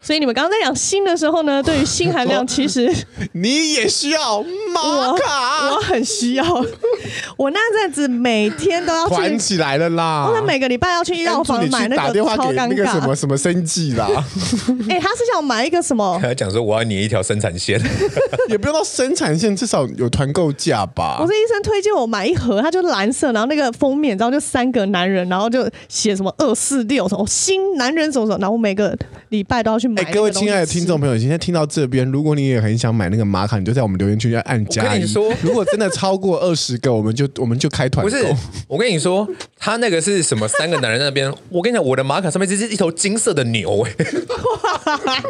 [0.03, 2.93] 所以你们刚刚在讲锌的时候呢，对于锌含量，其实
[3.33, 6.45] 你也需要玛卡我，我很需要。
[7.38, 14.09] 我那阵子每天都要团起来了啦，我每个礼拜要去药房买那个超尴尬那个什么什么生计啦。
[14.91, 16.19] 哎、欸，他是想买一个什么？
[16.21, 17.81] 他讲说我要捏一条生产线，
[18.51, 21.19] 也不用到生产线，至少有团购价吧。
[21.21, 28.97] 我是医生推荐我买一盒，它就蓝色，然后那个封面，然后就三个男人，然后就写什么二四六什么新男人什么什么，然后我每个
[29.29, 29.92] 礼拜都要去。
[29.97, 34.87] 哎、欸，各位亲爱的听众朋友，今天听到这边，如果你也很想买那个玛卡，你就在我们留言区要按加一。
[34.87, 38.11] 我跟你说，如果真的超过二十个，我们就我们就开团购。
[38.11, 38.25] 不是，
[38.69, 39.29] 我跟你说，
[39.59, 40.47] 他那个是什么？
[40.49, 41.33] 三个男人在那边。
[41.49, 45.23] 我跟你讲，我的玛卡上面这是一头金色的牛、欸， 哎，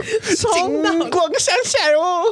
[0.55, 2.25] 金光闪闪哦。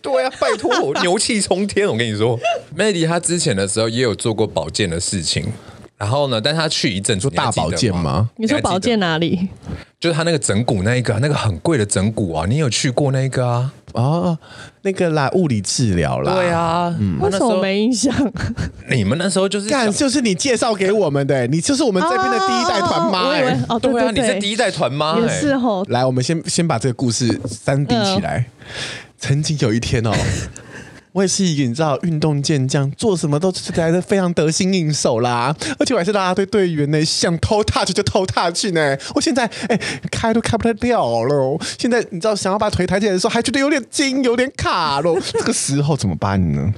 [0.00, 1.86] 对啊，拜托，牛气冲天。
[1.86, 2.38] 我跟你说
[2.76, 5.52] ，Melody 他之前的时候也有做过保健的事情。
[5.98, 6.38] 然后呢？
[6.38, 8.28] 但他去一阵做大保健吗？
[8.36, 9.48] 你说保健哪里？
[9.98, 12.44] 就是他那个整骨那一个，那个很贵的整骨啊！
[12.46, 13.72] 你有去过那一个啊？
[13.94, 14.38] 哦，
[14.82, 16.34] 那个啦，物理治疗啦。
[16.34, 18.14] 对啊，嗯，为什么没印象？
[18.90, 23.58] 你们那时候就是干，就是你介绍给我们的，你就是我们这边的第一代团妈哎！
[23.70, 25.82] 哦，对啊，你是第一代团妈，也是哦。
[25.88, 28.44] 来，我们先先把这个故事三 D 起来。
[29.18, 30.12] 曾经有一天哦。
[31.16, 38.94] 我也是一个你知道运动健将，做什么都来的非常得心应手啦，而且我还是啦啦队队员呢，想偷踏去就偷 touch 呢。
[39.14, 45.18] 我现在哎开都开不太掉了，现在你知道想要把腿抬起来的时候，还觉得有点筋有点卡咯。
[45.32, 46.74] 这个时候怎么办呢？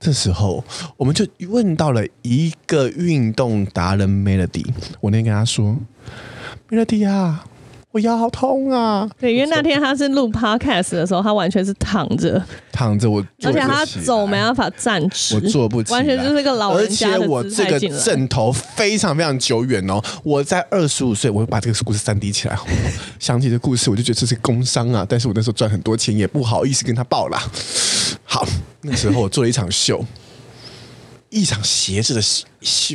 [0.00, 0.64] 这时候
[0.96, 4.64] 我们就问到了一个运动达人 Melody，
[5.02, 5.76] 我那天跟他说
[6.70, 7.44] ，Melody 啊。
[7.92, 9.06] 我腰好痛啊！
[9.20, 17.10] 对，因为那天他是录 podcast 的时候，他完全是躺着，躺着我，而且他走没办法站直，我坐不起，完全就是个老人家。
[17.10, 22.58] 而且我这个枕头非常非常久远哦，我在二十五岁，我把这个故事三 D 起来，
[23.18, 25.06] 想起这故事，我就觉得这是工伤啊。
[25.06, 27.42] 但是我那时候赚很多钱，也不好意思跟他报啦。
[28.24, 28.46] 好，
[28.80, 30.02] 那时候我做了一场秀。
[31.32, 32.20] 一场鞋子的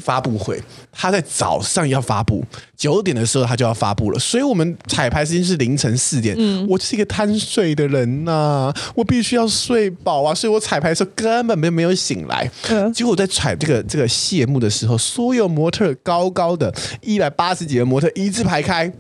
[0.04, 2.46] 发布会，他在早上要发布，
[2.78, 6.36] 九点的时候他就要发布了，所以我们彩排时间是凌晨四点。
[6.38, 12.50] 嗯，我是一个贪睡的人呐、啊，我必须要睡饱啊，所以我彩排的时候根本没没有醒来。
[12.70, 16.72] 嗯，结果我在彩这个这个谢幕的时候，所有模特高高的，
[17.02, 18.94] 一百八十几个模特一字排开，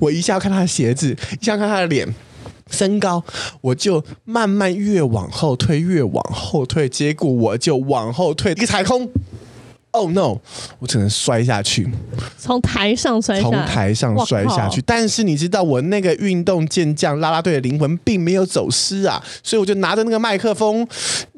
[0.00, 2.12] 我一下要看他的鞋子，一下要看他的脸。
[2.74, 3.22] 身高，
[3.60, 9.08] 我就慢慢越往后退，越往后退，结果我就往后退一个踩空
[9.92, 10.38] ，Oh no！
[10.80, 11.88] 我只能摔下去，
[12.36, 14.82] 从台上摔下，从台上摔下去。
[14.82, 20.86] 但是你知道，我那个运动健将啦啦队的灵魂并没有走失啊，所以我就拿着那个麦克风，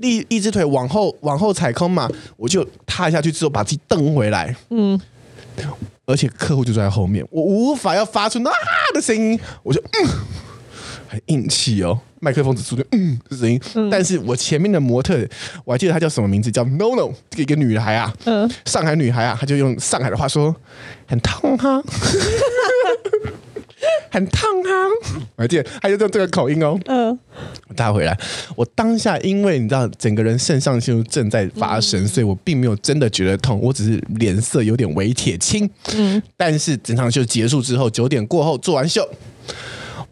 [0.00, 4.98] 一一只腿往后往后踩空嘛，我就踏下去之后把自己蹬回来，嗯，
[6.06, 8.52] 而且客户就在后面，我无法要发出啊
[8.94, 10.08] 的声音，我就嗯。
[11.16, 15.18] 很硬气哦，麦克风只出的嗯的声音，嗯，但是我前面的模特，
[15.64, 20.54] 我还记得她叫什么名字，叫 No No，这个一个女孩啊，嗯，上海女孩啊，她就用上海的话说，
[21.06, 21.82] 很烫哈，
[24.10, 24.70] 很烫哈，
[25.36, 27.18] 我还记得她就用这个口音哦，嗯，
[27.68, 28.18] 我带回来，
[28.54, 39.08] 我当下因为你知道整个人肾上腺素正在发生，嗯，所以我并没有真的觉得痛，我只是脸色有点微铁青，嗯，但是整场秀结束之后，九点过后做完秀。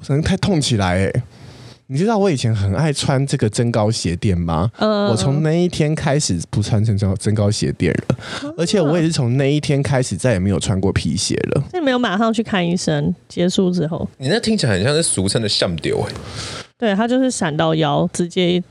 [0.00, 1.22] 可能太痛起来哎！
[1.86, 4.70] 你知道我以前很爱穿这个增高鞋垫吗？
[4.78, 11.62] 嗯，我从那一天开始不穿增高增高鞋垫了，而且我也是从那一天开始再也没有穿过皮鞋了。
[11.72, 13.14] 那你没有马上去看医生？
[13.28, 16.12] 结束之后，你那听起来很像是俗称的橡丢哎。
[16.78, 18.62] 对，它就是闪到腰，直接。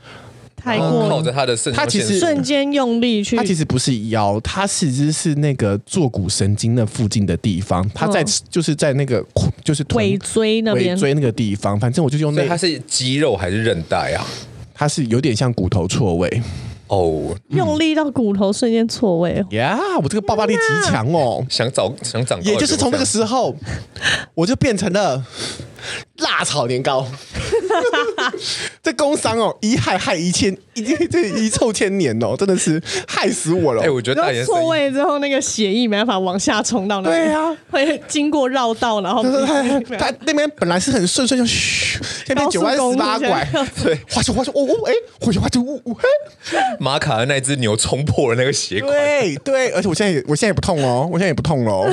[0.64, 9.22] 太过靠着他的肾，他其实瞬间用力去，他其实不是腰，他其实是那个坐骨神经那附近的地方，他在就是在那个
[9.62, 14.24] 就是尾椎那边，尾椎那个地方，反正我就用那，他是肌肉还是韧带啊？
[14.72, 16.42] 他是有点像骨头错位
[16.88, 23.54] 哦，用力到骨头瞬间错位哦，呀，我这个爆发力极强哦， 想找想长，也就是从那个时候，
[24.34, 25.24] 我就变成了。
[26.18, 27.06] 辣炒年糕，
[28.82, 33.82] 这工伤哦，一害害一千，已经这遗臭千年哦，真的是害死我了。
[33.82, 43.48] 哎、我觉得错位之后，那个血液没办法往下冲到那里，对啊，会经过绕道，然后他他那边本来是很顺顺，就嘘，那边九弯十八拐，
[43.82, 45.96] 对，滑出滑出，哦哦，哎，滑出滑出，呜呜，
[46.78, 51.90] 马卡的那只牛冲破了那个血管，对对，而且我现在也我现在也不痛哦，我现在也不痛了。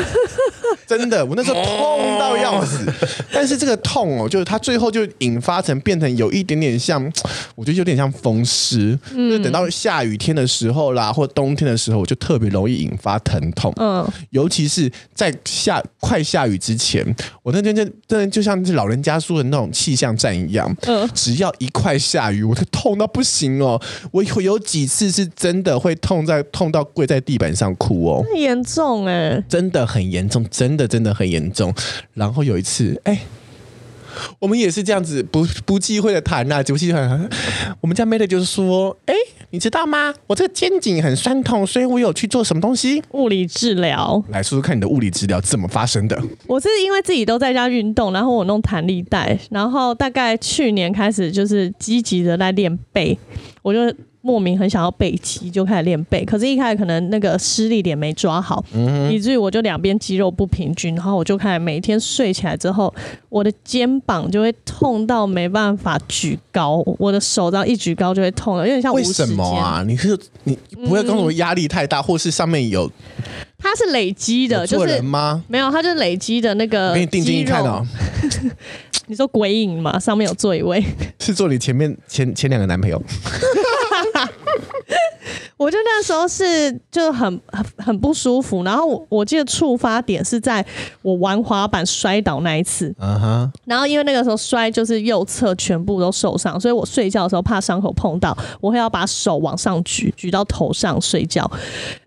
[0.88, 2.86] 真的，我那时候痛到要死，
[3.32, 7.02] 但是这个痛哦，就是它最后就引发成变成有一点点像，
[7.56, 13.74] 我觉得有点像风湿，嗯、就是等到下雨天的时候啦，或冬天的时候，我就特别容易引发疼痛。
[13.78, 17.06] 嗯，尤其是在下快下雨之前，
[17.44, 23.82] 我那天就真的就像是老人家说的那种气象站一样，嗯，只要一快下雨，我就痛到不行哦。
[24.12, 30.92] 我有有几次是真的会痛在痛到跪在地板上哭哦，很严重哎，真的很严重，真的。
[30.92, 31.74] 真的很严重，
[32.16, 33.18] 然后有一次，哎，
[34.40, 37.00] 我们也是这样子不不忌讳的谈呐，不忌讳。
[37.80, 39.14] 我们家妹的就是说，哎，
[39.52, 40.14] 你知道吗？
[40.28, 43.02] 我这个肩颈很酸痛，所以我有去做什么东西？
[43.12, 44.22] 物理治疗。
[44.32, 46.22] 来说说看你的物理治疗怎么发生的？
[46.46, 53.18] 我是因为自己都在家运动，然后我弄弹力带，然后大概去年开始就是积极的在练背，
[53.62, 53.80] 我就。
[54.22, 56.24] 莫名很想要背肌，就开始练背。
[56.24, 60.96] 可是，一开始可能那个施力点没抓好，嗯、以至于我就两边肌肉不平均。
[60.96, 62.94] 然后我就开始每天睡起来之后，
[63.30, 68.94] 我的肩膀就会痛到没办法举高，我的手只要一举高就会痛了，有点像。
[68.94, 69.84] 为什么啊？
[69.88, 72.92] 你是你不会跟我压力太大，嗯、或是上面有？
[73.58, 75.44] 它是累积的，就是吗？
[75.48, 76.90] 没有，它就是累积的那个。
[76.90, 77.86] 我给你定睛一看哦。
[79.08, 80.00] 你说鬼影嘛？
[80.00, 80.84] 上面有坐一位，
[81.20, 83.02] 是坐你前面前前两个男朋友。
[85.58, 90.66] 我就那时候是就很很很不舒服，然后我我记得触发点是在
[91.02, 101.50] 我玩滑板摔倒那一次，嗯哼，然后因为那个时候摔就是右侧全部都受伤，所以我睡觉的时候怕伤口碰到，我会要把手往上举举到头上睡觉，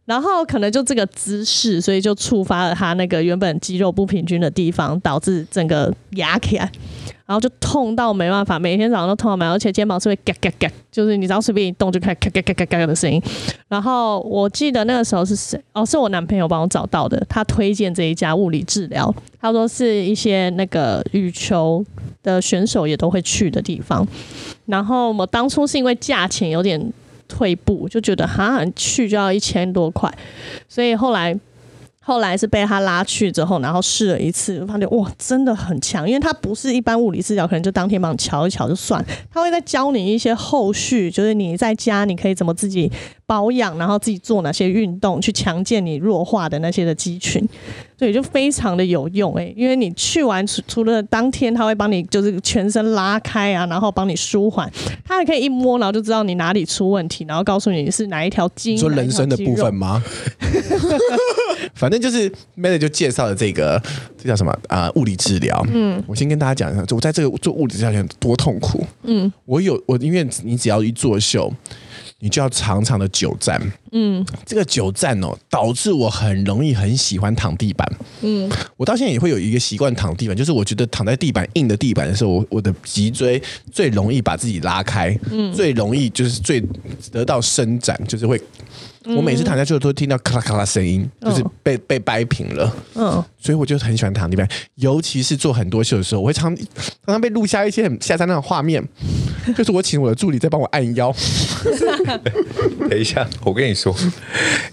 [0.05, 6.70] 然后可能就这个姿势，所以就触发了他那个原本肌肉不平均的地方，导致整个压起来。
[7.26, 13.22] 然后就痛到没办法，每天早上都痛到没，而且肩膀是会嘎嘎嘎，就是你只要随便一动就开始嘎嘎嘎嘎嘎的声音。
[13.68, 15.58] 然后我记得那个时候是谁？
[15.72, 21.82] 哦，是我男朋友帮我找到的，他推荐这一家物理治疗，他说是一些那个羽球
[22.22, 24.06] 的选手也都会去的地方。
[24.66, 26.92] 然后我当初是因为价钱有点
[27.26, 30.12] 退步，就觉得哈去就要一千多块，
[30.68, 31.34] 所以后来。
[32.06, 42.92] 后来是被他拉去之后，然后试了一次，发现哇，真的很强，因为他不是一般物理治疗，可能就当天帮你瞧一瞧就算，他会再教你一些后续，就是你在家你可以怎么自己
[43.26, 47.46] 保养，然后自己做哪些运动去强健你弱化的那些的肌群，
[47.98, 54.70] 所以就非常的有用哎、欸，因为你去完除除了当天他会帮你就是全身拉开啊，然后帮你舒缓，
[55.04, 60.02] 他还可以一摸然后就知道你哪里出问题，然后告诉你是哪一条筋，说人生的部分吗？
[61.74, 63.82] 反正就是 Madam 就介绍了这个，
[64.18, 64.92] 这叫什么啊、呃？
[64.92, 65.64] 物理治疗。
[65.72, 68.84] 嗯，我先跟大家讲一下，就我在这个做物理治疗前多痛苦。
[69.04, 71.52] 嗯，我有我因为你只要一作秀，
[72.24, 73.60] 你就要长长的久站。
[73.96, 77.88] 嗯，这个久站哦，导致我很容易很喜欢躺地板。
[78.22, 83.40] 嗯，我到现在也会有一个习惯躺地板，就是我觉得躺在地板硬的地板的时候，我我的脊椎
[83.72, 86.61] 最容易把自己拉开，嗯，最容易就是最
[87.12, 88.40] 得到伸展，就是会。
[89.07, 92.74] 我每次躺下去都会听到咔啦咔啦声音，就是被被掰平了。
[92.94, 96.66] 嗯，所以我就很喜欢躺地板，尤其是做很多秀的时候，我会常常
[97.09, 98.83] 常被录下一些很下三那种画面，
[99.54, 101.14] 就是我请我的助理在帮我按腰。
[102.88, 103.94] 等一下，我跟你说，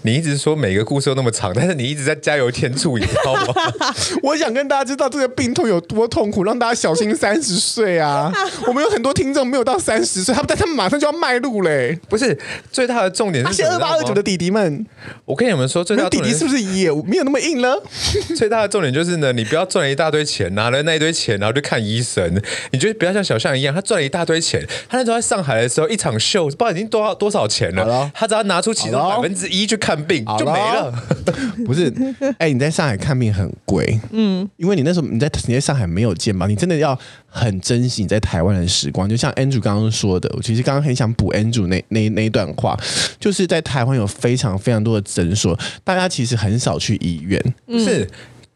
[0.02, 3.54] 你一直说每个故事都那么长，但是你一直在加油添醋，你知道吗？
[4.24, 8.32] 我想跟大家知道这个病痛有多痛苦，让大家小心三十岁啊！
[8.66, 11.98] 我们有很多听众没有到三十岁，他们但他们马上就要迈入嘞。
[12.08, 12.38] 不是，
[12.70, 14.22] 最大的重点是二八二九的。
[14.22, 14.86] 弟弟们，
[15.24, 17.74] 我跟你们说，最大的弟弟是不是也没有那么硬呢？
[18.38, 22.40] 最大的重点就是呢，你不要赚了一大堆钱，拿了那一堆钱，然后去看医生。
[22.70, 27.84] 你觉得不要像小象一样，他赚了一大堆钱，他那时候在上海的时候，一场秀不知道已经多少多少钱了。
[27.84, 30.92] 了他只要拿出其中百分之一去看病，就没了。
[31.66, 31.92] 不是，
[32.38, 39.08] 哎、欸，你在上海看病很贵，嗯，因为你那时候你在你在上海没有见嘛，你真的要很珍惜你在台湾的时光。
[39.08, 42.78] 就像 Andrew 刚刚说的，我其实刚刚很想补 Andrew 那那那一段话，
[43.18, 44.08] 就是在台湾有。
[44.22, 48.08] 非常非常多的诊所，大家其实很少去医院，嗯、是。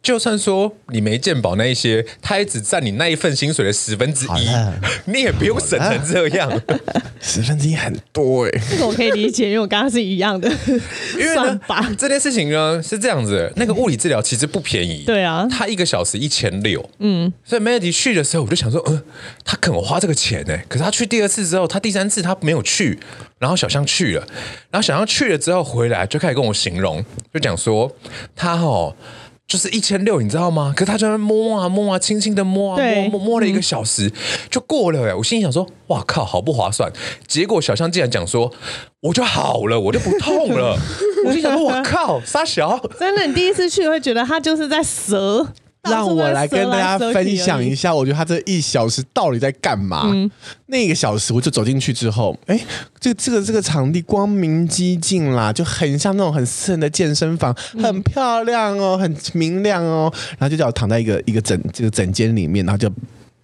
[0.06, 4.48] 就算说你没健保那一些，他也只占你那一份薪水的十分之一，
[5.10, 6.48] 你也不用省成这样，
[7.20, 8.60] 十分之一很多哎、欸。
[8.70, 10.48] 这个我可以理解，因为我刚刚是一样的。
[11.18, 11.60] 因为呢，
[11.98, 19.02] 这件事情呢是这样子，那个物理治疗其实不便宜，对啊，他一个小时一千六，嗯，所以 Melody 去的时候，我就想说，嗯，
[19.44, 22.96] 他肯花这个钱呢、欸，可是他去第二次之后，他第三次他没有去，
[23.40, 24.24] 然后小象去了，
[24.70, 27.90] 然后小象去了之后回来就开始跟我形容，就讲说
[28.36, 28.94] 他哦。
[29.46, 30.72] 就是一千六，你知道吗？
[30.76, 34.12] 可是他就在摸啊摸啊，轻轻的摸啊摸摸摸了一个小时
[34.50, 35.14] 就过了哎！
[35.14, 36.92] 我心里想说，哇靠，好不划算。
[37.28, 38.52] 结果小香竟然讲说，
[39.02, 40.76] 我就好了，我就不痛了。
[41.24, 45.46] 我心想说，我靠，傻小， 真的，你第一次去会觉得他就是在折。
[45.90, 50.02] 让我来跟大家分享一下，我觉得他这一小时到底在干嘛？
[50.12, 50.30] 嗯、
[50.66, 52.60] 那个小时我就走进去之后，哎，
[53.00, 62.90] 这个这个这个场地光明激进啦，就很像那种很私人的健身房，很漂亮哦，很明亮哦，然后就叫我躺在一个一个整这个整间里面，然后就。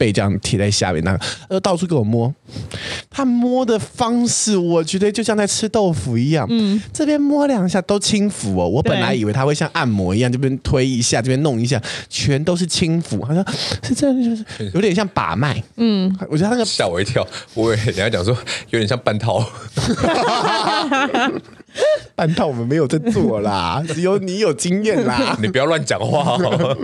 [0.02, 2.34] 被这样贴在下面，那个呃到处给我摸，
[3.08, 6.44] 他摸的方式，我觉得就像在吃豆腐一样。
[6.50, 8.68] 嗯，这边摸两下都轻抚哦。
[8.68, 13.24] 我本来以为他会像按摩一样，这边推一下，这边弄一下，全都是轻抚。
[13.24, 13.46] 好像
[13.84, 14.44] 是这样，就是
[14.74, 15.62] 有点像把脉。
[15.76, 17.24] 嗯，我觉得他那个吓我一跳，
[17.54, 18.36] 我人家讲说
[18.70, 19.40] 有点像半套。
[22.14, 25.36] 半套我们没有在做啦，只 有你有经验啦。
[25.40, 26.76] 你不要乱讲话哦。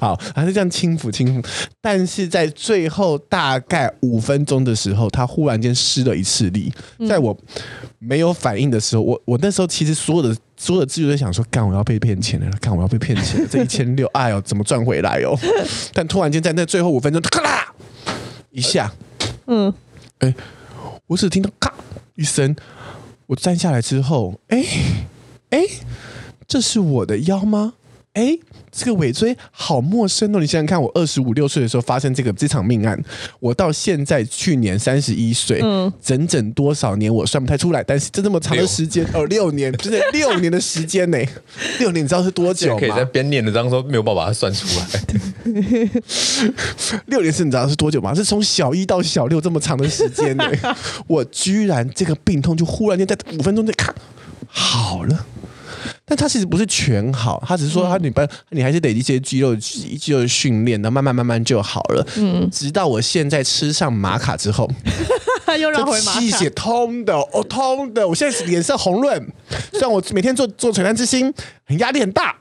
[0.00, 1.46] 好，还是这样轻抚轻抚，
[1.80, 6.72] 但是在最后大概五分钟的时候，他忽然间失了一次力，
[7.08, 7.36] 在我
[7.98, 15.38] 没有反应的时候，我我那时候其实所有的所有的资源都在想说，干我要被骗钱了，干我要被骗钱了，这一千六，哎呦，怎么赚回来哟？
[15.94, 17.72] 但突然间在那最后五分钟，咔啦
[18.50, 18.92] 一下，
[19.46, 19.72] 嗯，
[20.18, 20.34] 哎，
[21.06, 21.72] 我只听到咔
[22.16, 22.54] 一声。
[23.26, 24.64] 我站下来之后，哎，
[25.50, 25.62] 哎，
[26.46, 27.74] 这是我的腰吗？
[28.14, 28.36] 哎，
[28.70, 30.38] 这个尾椎好陌生哦！
[30.38, 33.02] 你想想看，我二十五六岁的时候发生这个这场命案，
[33.40, 41.18] 我到现在去年三十一岁，嗯，整整多少年我算不太出来，但是这这么长的时间哦， 六年，就是六年的时间呢，
[41.80, 42.80] 六年你知道是多久吗？
[42.80, 44.86] 可以在边念的当中没有办法把它算出来。
[47.06, 48.14] 六年是你知道是多久吗？
[48.14, 50.44] 是从小一到小六这么长的时间呢，
[51.06, 53.94] 我居然这个病痛就忽然间在五分钟内咔
[54.46, 55.26] 好了。
[56.04, 62.06] 但他其实不是全好，他只是说他你不你还是得一些肌肉肌肉训练，然后慢慢慢慢就好了。
[62.16, 64.68] 嗯，直到我现在吃上玛卡之后，
[65.60, 69.26] 又让回气血通的哦，通的，我现在脸色红润。
[69.70, 71.32] 虽然我每天做做璀璨之星，
[71.66, 72.34] 很压力很大，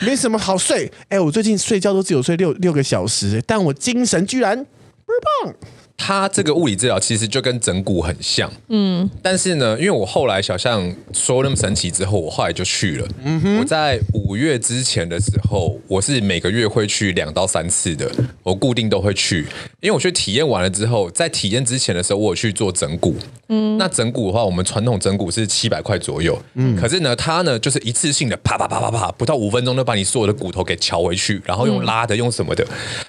[0.00, 0.90] 没什么好睡。
[1.08, 5.54] 哎，我最近睡觉都只有睡六六个小时，但我精神居然倍儿棒。
[6.00, 13.08] 他这个物理治疗其实就跟整骨很像，嗯，但是呢，因为我后来小象说那么神奇之后，我后来就去了。
[13.24, 18.10] 嗯哼，我在五月之前的时候，我是每个月会去两到三次的，
[18.42, 19.40] 我固定都会去，
[19.80, 23.16] 因为我去体验完了之后，在体验之前的时候，我有去做整骨。
[23.50, 32.66] 嗯，那整骨的话，我们传统整骨是七百块左右，嗯，可是呢，他呢就是一次性的啪啪啪啪啪，不到五分钟就把你所有的骨头给敲回去，然后用拉的，用什么的。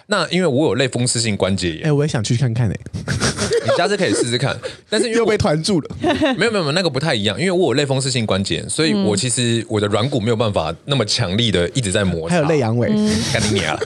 [0.07, 2.78] 那因为我有类风湿性关节炎，哎，我也想去看看哎。
[3.65, 4.57] 你下次可以试试看，
[4.89, 5.89] 但是因为又被团住了。
[6.37, 12.35] 没有没有没有，那个不太一样，因为我有类风湿性关节，所以我其实我的软骨没有办法那么强力的一直在摩擦。
[12.35, 12.87] 还有类阳痿，
[13.33, 13.81] 干你娘了。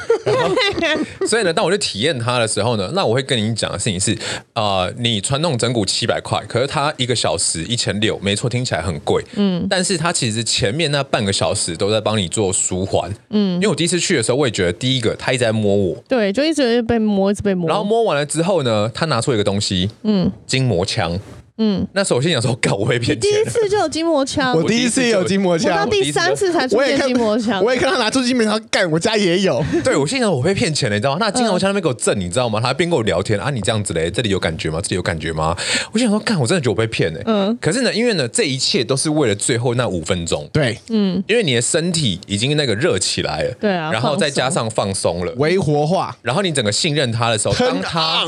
[1.27, 4.13] 所以呢，当我去体验它的时候呢，那我会跟你讲的事情是
[4.53, 9.23] 啊、呃，你传统整骨七百块，可是它一个小时一千六，没错，听起来很贵。
[9.35, 13.11] 嗯，但是它其实前面那半个小时都在帮你做舒缓。
[13.29, 17.67] 嗯，因为我第一次去的时候，我也觉得第一个他一直在摸我，对，就一直被摸，一直被摸。
[17.67, 21.19] 然后摸完了之后呢，他拿出一个东西，嗯，筋膜枪。
[21.57, 23.31] 嗯，那首先想说，搞我会骗钱。
[23.31, 27.63] 第一次就有筋膜枪，我第一次也有筋膜枪，到第三次才出现筋膜枪。
[27.63, 29.63] 我也看他拿出筋膜枪干，我家也有。
[29.83, 31.17] 对，我心想我被骗钱了，你知道吗？
[31.19, 32.59] 那筋膜枪那边给我震，你知道吗？
[32.59, 34.79] 他边跟我聊天啊，你这样子嘞，这里有感觉吗？
[34.81, 35.55] 这里有感觉吗？
[35.91, 37.19] 我想说，干，我真的觉得我被骗了。
[37.25, 40.49] 嗯，可是呢，因为呢，这一切都是为了最后那五分钟。
[40.51, 48.25] 对，嗯，因为你的身体已经那个热起来了，对啊，然后再加上放松了，微活化，然后你整个信任他的时候，当他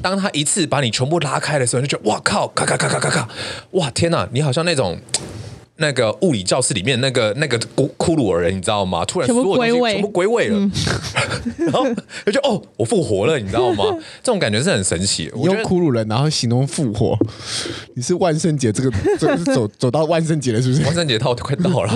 [0.00, 3.28] 当他一次把你全部拉开的时候，你就觉得哇靠，咔咔咔咔咔咔。
[3.72, 4.98] 哇天哪，你好像那种
[5.80, 9.02] 那个物理教室里面那个那个骷骷髅人，你知道吗？
[9.04, 10.70] 突然所有东西全部归位了，嗯、
[11.58, 11.84] 然后
[12.26, 13.84] 就觉得哦，我复活了，你知道吗？
[14.22, 15.30] 这种感觉是很神奇。
[15.34, 17.18] 我用骷髅人，然后形容复活，
[17.94, 20.84] 你是万圣节这个，这个是走走到万圣节了，是不是？
[20.84, 21.92] 万圣节套快到了，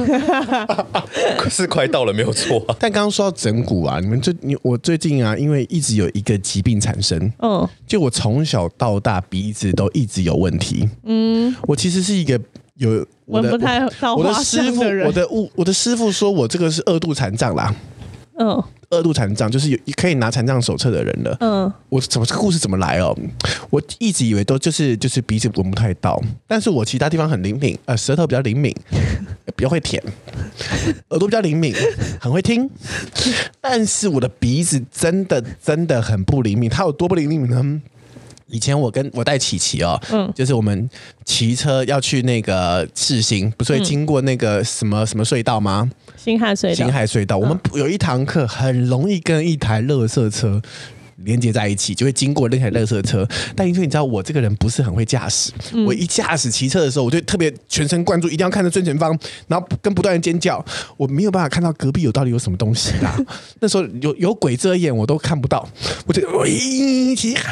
[1.51, 2.64] 是快到了，没有错。
[2.80, 12.41] 但刚刚说到整蛊啊，你们最你我最近啊，因为一直有一个疾病产生，嗯，就我从小到大鼻子都一直有问题，嗯，我其实是一个。
[12.77, 13.51] 有我的
[14.16, 17.75] 我的师傅，我的我我的师傅说我这个是二度残障啦。
[18.37, 18.61] 嗯，
[18.91, 21.37] 二度残障就是有可以拿残障手册的人了。
[21.39, 23.16] 嗯，我怎么这个故事怎么来哦？
[23.70, 28.75] 我一直以为都就是就是鼻子闻不太到，但是我其他地方很灵敏，呃，舌头比较灵敏，
[29.55, 30.03] 比较会舔，
[31.11, 31.72] 耳朵比较灵敏，
[32.20, 32.68] 很会听，
[33.61, 36.68] 但是我的鼻子真的真的很不灵敏。
[36.68, 37.81] 它有多不灵敏呢？
[38.55, 40.89] 以前我跟我带琪琪哦，嗯，就是我们
[41.25, 45.91] 骑车要去那个赤星，不是会经过那个什么什么隧道吗？
[46.17, 46.75] 星海隧道。
[46.75, 50.63] 星海隧道，我们有一堂课很容易跟一台垃圾车
[51.25, 53.27] 连接在一起，就会经过那台垃圾车。
[53.57, 60.65] 但因为你知道我这个人不是很会驾驶，嗯、我一驾驶骑车的时候，我就特别全神贯注，一定要看着正前方，然后跟不断的尖叫，
[60.97, 63.19] 我没有办法看到隔壁有到底有什么东西啦。
[63.59, 65.69] 那时候有有鬼遮眼，我都看不到，
[66.07, 67.51] 我就一起哈。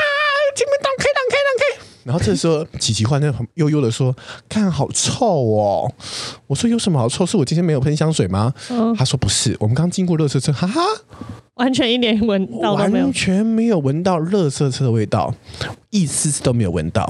[0.54, 1.86] 前面挡开，挡开，挡开。
[2.04, 4.14] 然后这时候，琪琪换那悠悠的说
[4.48, 5.92] ：“看，好臭哦！”
[6.48, 7.24] 我说：“有什么好臭？
[7.24, 10.80] 是我今天没有喷香水吗？”嗯、他说：“不是，我们刚经过垃圾车，哈哈，
[11.54, 15.32] 完全一点闻到都没有，完全没有闻到垃圾车的味道。”
[15.92, 17.04] 一丝丝都没有闻到，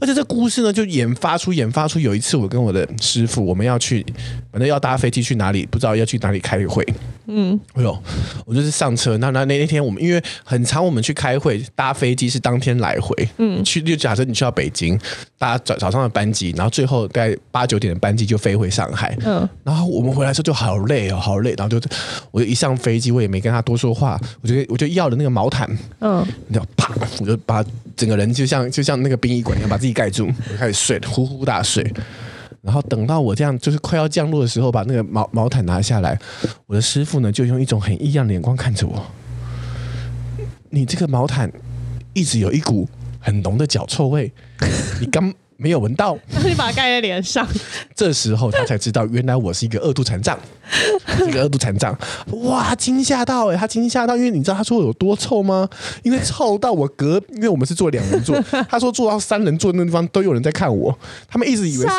[0.00, 1.98] 而且这故事呢，就研发出研发出。
[1.98, 4.06] 有一次，我跟我的师傅，我们要去，
[4.52, 6.86] 反正要搭飞机去哪里，不知道要去哪里开会。
[7.26, 8.02] 嗯，哎呦，
[8.46, 9.16] 我就是上车。
[9.18, 13.28] 那那那那天，我们因为很长，我们去开会，搭飞机是当天来回。
[13.38, 14.96] 嗯，去就假设你去到北京，
[15.36, 19.16] 搭早早上的班机，然后最后大概八九点的班机就飞回上海。
[19.24, 21.52] 嗯，然后我们回来的时候就好累哦，好累。
[21.58, 21.90] 然后就
[22.30, 25.68] 我就一上飞机，我也没跟他多说话，我就我就要了那个毛毯。
[25.98, 27.64] 嗯，然后啪，我就把
[28.00, 28.16] 整个。
[28.16, 31.82] 人就像就像那个殡仪馆一样，把自己盖住，我 开始睡，呼呼大睡。
[32.60, 36.18] 然后等到我这样就是快要降落的时候，把那个毛毛毯拿下来，
[36.66, 39.06] 我的师傅呢就用一种很异样的眼光看着我。
[40.68, 41.50] 你这个毛毯
[42.12, 42.88] 一直有一股
[43.18, 44.32] 很浓的脚臭味，
[45.00, 45.32] 你刚。
[45.60, 47.46] 没有闻到， 那你把它盖在脸上。
[47.94, 50.38] 这时候他才知道，原来我是一个二度残障，
[51.28, 51.96] 一个二度残障。
[52.44, 55.68] 哇，惊吓到哎、欸，他惊吓到，因为你知道他说我有多臭吗？
[56.02, 60.98] 因为臭到我隔，因为我们是坐两人座， 他说坐到三人座那地方都有人在看我，
[61.28, 61.92] 他们一直以为是，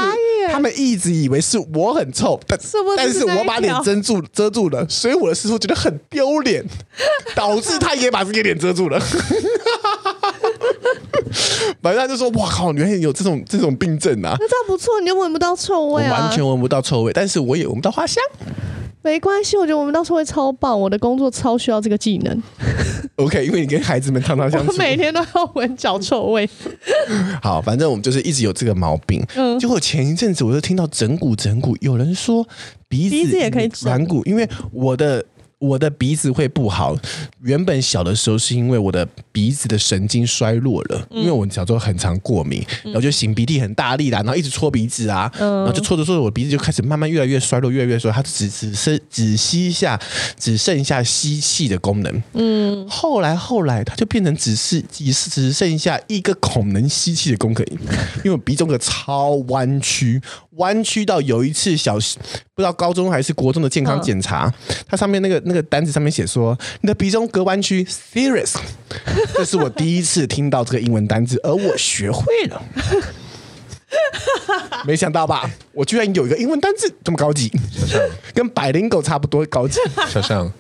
[0.51, 2.59] 他们一直以为是我很臭，但
[2.97, 6.65] 但是我把脸遮住遮住了，所以我的师傅觉得很丢脸，
[7.35, 8.99] 导致他也把自己脸遮住了。
[11.81, 14.35] 反正他就说：“哇靠，原来有这种这种病症啊！
[14.39, 18.21] 那这样不错，你又闻不到臭味啊，完全闻不到臭味，但是我也闻不到花香。
[19.03, 20.79] 没关系，我觉得我们到臭味超棒。
[20.79, 22.43] 我的工作超需要这个技能。
[23.17, 26.47] OK，因为你跟孩子们常常相处，我每天都要闻脚臭味。
[27.41, 29.25] 好，反正我们就是一直有这个毛病。
[29.35, 32.47] 嗯，结果前一阵子我就听到整骨整骨，有人说
[32.87, 35.25] 鼻子，鼻子也可以软骨，因为我的。”
[35.61, 36.97] 我的鼻子会不好，
[37.43, 50.01] 原本小的时候是因为我的鼻子的神经衰弱了，因为我小时候很常过敏，然后就擤鼻涕很大力啦，然后一直搓鼻子啊，然后就搓着搓着，我鼻子就开始慢慢越来越衰弱，越来越衰弱，它只只剩只吸下
[50.35, 52.23] 只剩下吸气的功能。
[52.33, 57.63] 嗯，后来后来它就变成只是只是只剩下一个孔能吸气的功能，
[58.23, 60.19] 因为我鼻中隔超弯曲。
[60.57, 64.53] 弯曲到有一次小不知道高中还是国中的健康检查，
[64.87, 68.55] 它上面那个那个单子上面写说你的鼻中隔弯曲 serious，
[69.33, 72.61] 这是我第一次听到这个英文单字，而我学会了，
[74.85, 75.49] 没想到吧？
[75.71, 78.01] 我居然有一个英文单字这么高级，小象
[78.33, 79.79] 跟百灵狗差不多高级。
[80.09, 80.51] 小象，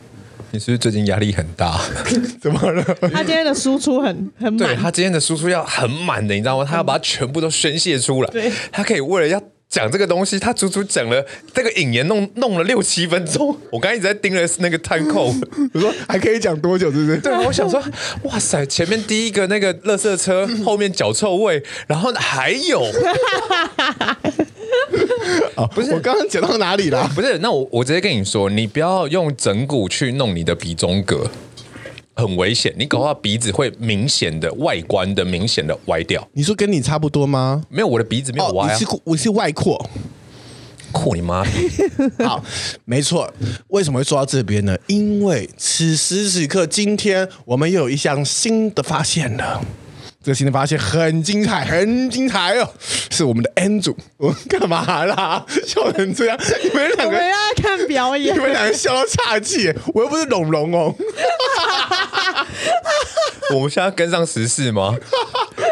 [0.51, 1.81] 你是不是最近压力很大？
[2.39, 2.83] 怎么了？
[3.11, 6.65] 他今天的输出很很满，对他今天的输出要很满的，你知道吗？
[6.65, 9.41] 他要把它全部都宣泄出来，对，他可以为了要。
[9.71, 13.57] 讲这个东西，他足足讲了这个引言弄弄了六七分钟。
[13.71, 15.41] 我刚才一直在盯着那个 time code，
[15.73, 17.17] 我说还可以讲多久，是不是？
[17.19, 17.81] 对，我想说，
[18.23, 22.81] 哇塞，前面第一个那个垃圾车，后面脚臭味，然后还有，
[25.55, 27.09] 哦，不是，我刚刚讲到哪里了？
[27.15, 31.31] 不是，那我我直接跟你说，你不要用整骨去弄你的鼻中隔。
[32.13, 36.27] 很危险，你搞到鼻子会明显的外观的明显的歪掉。
[36.33, 37.63] 你说跟你差不多吗？
[37.69, 38.73] 没有，我的鼻子没有歪啊。
[38.73, 39.89] 哦、你是我是外扩，
[40.91, 41.43] 扩你妈！
[42.23, 42.43] 好，
[42.85, 43.33] 没错。
[43.69, 44.77] 为什么会说到这边呢？
[44.87, 49.63] 因为此时此刻，今天我们又有一项新的发现了。
[50.23, 52.69] 这个新的发现很精彩，很精彩哦！
[53.09, 55.43] 是我们的 N 组，我们干嘛啦？
[55.65, 60.93] 笑成这样，你们两个我要看表演，你们两个笑到岔气，我又不是龙龙哦。
[63.55, 64.95] 我们现在要跟上时事吗？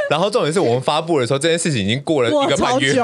[0.09, 2.95] 然后重点是我们发布的时候，这件事情已经过了一个半月。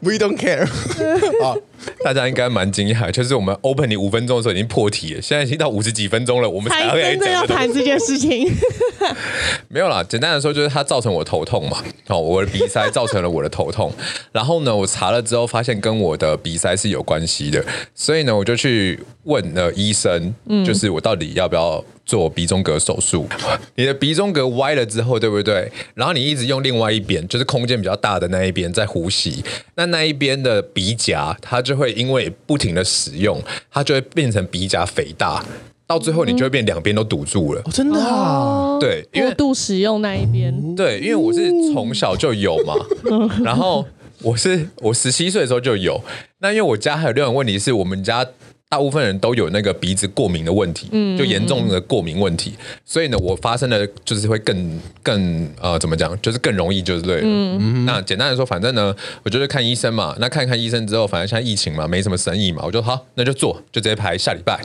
[0.00, 0.66] We don't care。
[1.42, 1.56] 好，
[2.02, 8.50] 大家应该蛮惊讶，就是我们 open 你五分钟的时候已经破题了，现在已经到五十几分钟了，我们才真的要谈这件事情。
[9.68, 13.92] 没有啦，简单的说就是它造成我头痛嘛，哦，我的鼻塞造成了我的头痛，
[14.32, 20.34] 然后呢，我查了之后发现跟我的鼻塞是有关系的，所以呢，我就去问了医生，
[20.64, 23.26] 就是我到底要不要做鼻中隔手术？
[23.76, 25.70] 你的鼻中隔歪了之后，对不对？
[25.94, 29.42] 然后你一直用另外一边，就是空间比较大的那一边在呼吸，
[29.76, 35.44] 那那一边的鼻夹它就会因为不停的使用，它就会变成鼻夹肥大。
[35.86, 37.60] 到最后，你就会变两边都堵住了。
[37.64, 38.78] 哦，真的啊？
[38.80, 40.74] 对，因为过度使用那一边。
[40.74, 42.74] 对，因为我是从小就有嘛，
[43.42, 43.84] 然后
[44.22, 46.02] 我是我十七岁的时候就有。
[46.38, 48.26] 那因为我家还有另外一个问题是我们家。
[48.74, 52.54] 大部分人都有那个鼻子过敏的问题，嗯，就严重的过敏问题，
[52.84, 57.22] 所以呢，我发生的就是会更更呃，怎么讲，就是更容易就是对了。
[57.24, 60.16] 嗯，那简单来说，反正呢，我就是看医生嘛。
[60.18, 64.60] 那看看医生之后，反正现在疫情嘛，没什么生意嘛，我就好，那就做，就直接排下礼拜，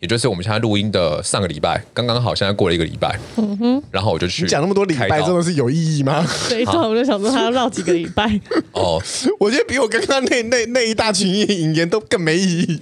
[0.00, 3.16] 也就是我们现在录音的上个礼拜，刚刚好，现在过了一个礼拜。
[3.36, 6.26] 嗯哼，然后我就去讲那么多礼拜，真的是有意义吗？
[6.50, 8.40] 这一段我就想说，他要绕几个礼拜。
[8.72, 9.00] 哦，
[9.38, 12.80] 我觉得比我刚刚那那那一大群引言都更没意义。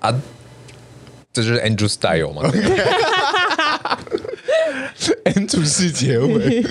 [0.00, 0.12] 啊，
[1.32, 2.42] 这就是 Andrew Style 吗
[5.24, 6.64] ？Andrew 是结尾。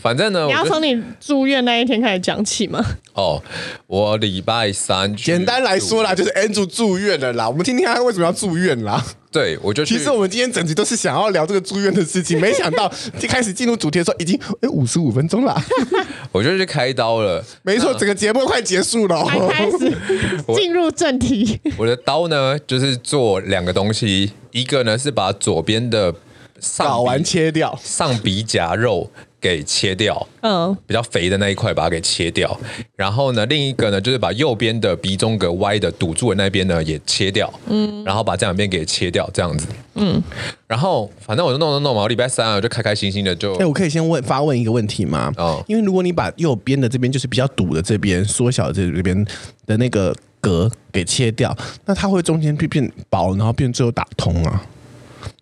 [0.00, 2.84] 反正呢，你要从你住院那一天开始讲起吗？
[3.14, 3.42] 哦，
[3.86, 7.48] 我礼拜三，简单来说啦，就是 Andrew 住院了啦。
[7.48, 9.04] 我们听听他为什么要住院啦。
[9.32, 15.60] 对，我就其实我们今天整集都是想要聊这个住院的事情，没想到 一开始进入主题的时候，已经哎五十五分钟了。
[16.30, 19.90] 我就去开刀了，没错，整个节目快结束了，开始
[20.54, 21.58] 进入正题。
[21.78, 26.14] 我的刀呢，就是做两个东西，一个呢是把左边的
[26.60, 29.10] 睾丸切掉，上鼻夹肉。
[29.42, 32.56] 给切掉，嗯，比较肥的那一块把它给切掉，
[32.94, 39.66] 然后呢，另一个呢就是把右边的鼻中隔歪的堵住的那边呢也切掉，嗯，然后把这两边给切掉，这样子，
[39.96, 40.22] 嗯，
[40.68, 45.32] 然后反正我就弄弄弄嘛，我礼拜三我就开开心心的就，哎，我可以先问发问一个问题吗？
[45.36, 49.26] 哦，因为如果你把右边的这边就是比较堵的这边缩小这这边
[49.66, 54.64] 的那个隔给切掉，那它会中间变变薄，然后变最后打通啊？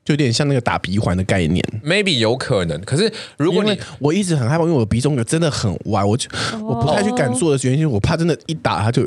[0.04, 2.80] 就有点像那个打鼻环的概念，maybe 有可能。
[2.82, 6.28] 可是如果你我一直很害怕，因为我的鼻中隔真的很歪，我就
[6.62, 9.02] 我不太去敢做的原因，是我怕真的，一打它就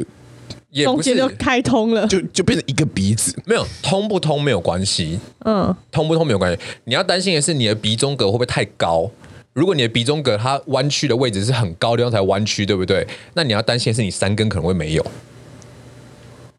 [0.83, 3.35] 中间就开通了，就就变成一个鼻子。
[3.45, 6.59] 没有通不通没有关系，嗯，通不通没有关系。
[6.85, 9.09] 你要担心的是你的鼻中隔会不会太高？
[9.53, 13.07] 如果你的鼻中隔它弯曲的位置是很高的地方才弯曲，对不对？
[13.35, 15.05] 那你要担心的是你三根可能会没有，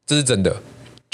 [0.06, 0.54] 这是真的。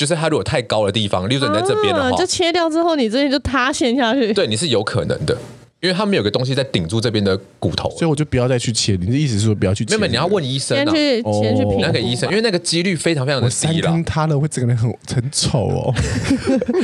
[0.01, 4.33] 就是它如果太高的地方，例如说你在这边的话，啊，就切掉之后，你这边就塌陷下去。
[4.33, 5.37] 对，你是有可能的，
[5.81, 8.93] 因为他们有个东西在顶住这边的骨头，所以我就不要再去切。
[8.99, 9.99] 你的意思是说不要去切？
[9.99, 13.89] 没有，你要问医生啊，先去先去评那个医生，因为那个几率非常非常的低了。
[13.89, 15.95] 三根塌了会整个人很很丑哦。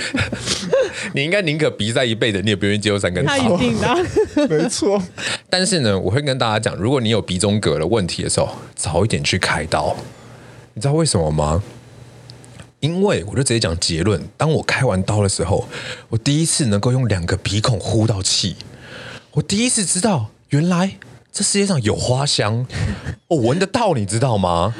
[1.15, 3.33] 你应该宁可鼻塞一辈子，你也不愿意接受三根塌。
[3.39, 3.97] 他一定的，
[4.47, 5.03] 没错。
[5.49, 9.97] 但是呢，我会跟大家讲，如果你有鼻中隔的问题的时候，早一点去开刀。
[10.75, 11.63] 你知道为什么吗？
[12.87, 15.69] 因为我就直接讲结论，当我开完刀的时候，
[16.09, 18.55] 我第一次能够用两个鼻孔呼到气，
[19.33, 20.97] 我第一次知道原来
[21.33, 22.67] 这世界上有花香，
[23.29, 24.73] 我 闻得到，你知道吗？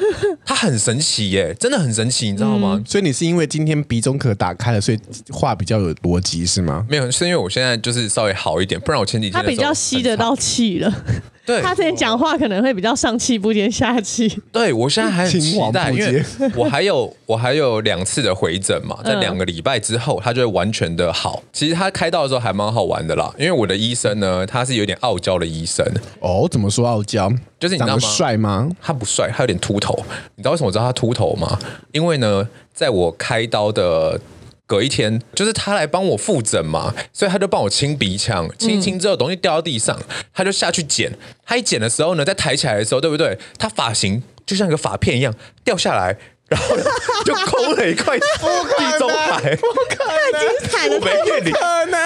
[0.45, 2.75] 它很神奇耶，真的很神奇，你知道吗？
[2.79, 4.99] 嗯，所以你是因为今天鼻中隔打开了，所以
[5.29, 6.85] 话比较有逻辑是吗？
[6.89, 10.91] 没有，是因为我现在就是稍微好一点，不然我前几天他比较吸得到气了。
[11.47, 14.27] 对，他之前讲话可能会比较上气不接下气。
[14.51, 16.21] 对，我现在还很期待，因为
[16.53, 21.41] 我还有我还有两次的回诊嘛，在两个礼拜之后，他就会完全的好。
[21.53, 25.85] 其实他开刀的时候还蛮好玩的啦，因为我的医生呢，他是有点傲娇的医生。
[26.19, 27.31] 哦，怎么说傲娇？
[27.57, 27.99] 就是你知道吗？
[27.99, 28.69] 帅吗？
[28.81, 29.97] 他不帅，他有点秃头。
[30.35, 31.57] 你知道为什么我知道他秃头吗？
[31.93, 34.19] 因为呢，在我开刀的。
[34.67, 39.99] 隔一天，就是他来帮我复诊嘛，所以他就帮我清鼻腔，清清之后东西掉到地上，
[40.33, 41.17] 他就下去捡。
[41.45, 43.39] 他一捡的时候呢，在抬起来的时候，对不对？
[43.57, 46.17] 他发型就像一个发片一样掉下来。
[46.49, 46.75] 然后
[47.25, 48.25] 就空了一块地
[48.97, 50.95] 中海，太精彩了！
[50.95, 51.51] 我没骗你，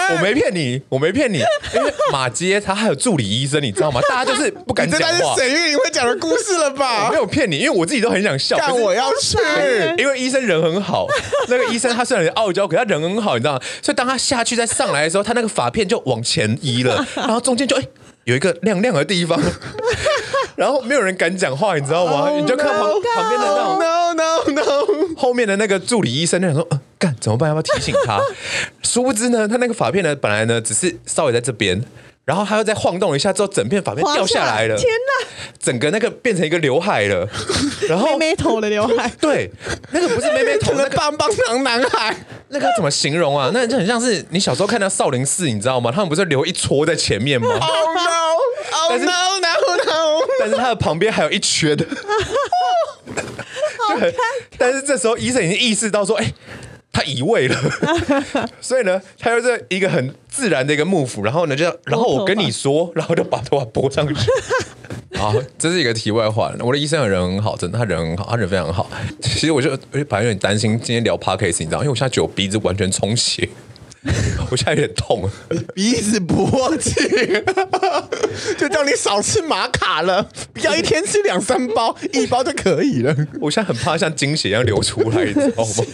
[0.09, 1.37] 我没骗你，我没骗你，
[1.75, 4.01] 因为马街他还有助理医生，你知道吗？
[4.09, 5.35] 大家就是不敢讲话。
[5.35, 7.05] 沈玉玲会讲的故事了吧？
[7.05, 8.57] 我没有骗你，因为我自己都很想笑。
[8.59, 9.37] 但我要去，
[9.99, 11.05] 因为医生人很好。
[11.47, 13.61] 那个医生他虽然傲娇，可他人很好，你知道吗？
[13.83, 17.83] 所以当他下去再上来的时候，他那个发片就往前移了，然后中间就哎
[18.23, 19.39] 有一个亮亮的地方，
[20.55, 22.29] 然后没有人敢讲话，你知道吗？
[22.31, 25.15] 你就看旁旁边的那种 no no no，。
[25.17, 27.49] 后面的那个助理医生就想说，呃，干怎么办？
[27.49, 28.19] 要不要提醒他？
[28.83, 31.81] 殊不知呢，他那个发片呢，本来呢只是稍微在这边，
[32.25, 35.27] 然后他又再晃动一下之后，整片发片掉下来了，天哪！
[35.59, 37.27] 整个那个变成一个刘海了，
[37.87, 39.49] 然后妹妹头的刘海， 对，
[39.91, 42.15] 那个不是妹妹头， 那个棒棒糖男孩，
[42.49, 43.51] 那个怎么形容啊？
[43.53, 45.91] 那就很像是你小时候看到少林寺，你知道吗？
[45.91, 49.50] 他们不是留一撮在前面吗？Oh no！Oh no no no！
[50.41, 51.85] 但是他的旁边还有一圈的，
[53.87, 54.13] 就很。
[54.57, 56.33] 但是这时候医生已经意识到说，哎。
[56.93, 57.57] 他移位了，
[58.59, 64.13] 所以呢，他就是一个很自然的一个幕府，然后呢，就然后我跟你说，然后就把头发拨上去。
[65.15, 66.51] 好，这是一个题外话。
[66.59, 68.91] 我的医生人很好，真的，他人很好，他人非常好。
[69.21, 73.47] 其实我就我就本来有点担心今天聊 Podcast，你知道，因为我现在觉得我鼻子完全充血。
[74.49, 75.29] 我现在有点痛，
[75.75, 76.91] 鼻子不过去，
[78.57, 83.15] 就叫你少吃玛卡了，不要一天吃两三包， 一包就可以了。
[83.39, 85.85] 我现在很怕像精血一样流出来，你知道吗？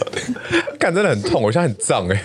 [0.80, 2.24] 看真的很痛，我现在很胀哎、欸。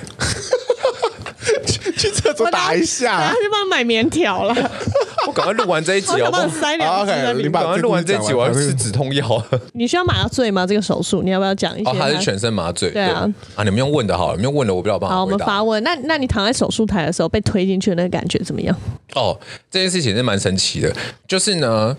[2.34, 4.54] 去厕所打一下，他去帮你买棉条了。
[5.26, 7.34] 我赶快录完这一集哦，帮我塞两支。
[7.42, 9.46] 你赶快录完这一集，我要吃止痛药。
[9.74, 10.68] 你需要麻醉吗？
[10.68, 11.92] 这个手术你要不要讲一下？
[11.92, 12.92] 哦，还是全身麻醉？
[12.92, 13.32] 对啊。
[13.56, 15.16] 啊，你们用问的好了，你们用问的我不知道办法。
[15.16, 15.82] 好，我们发问。
[15.84, 18.76] 那那你躺在手术台的时候被推进去的那个感觉怎么样？
[19.16, 19.40] 哦，
[19.72, 20.94] 这件事情是蛮神奇的，
[21.28, 21.96] 就是呢，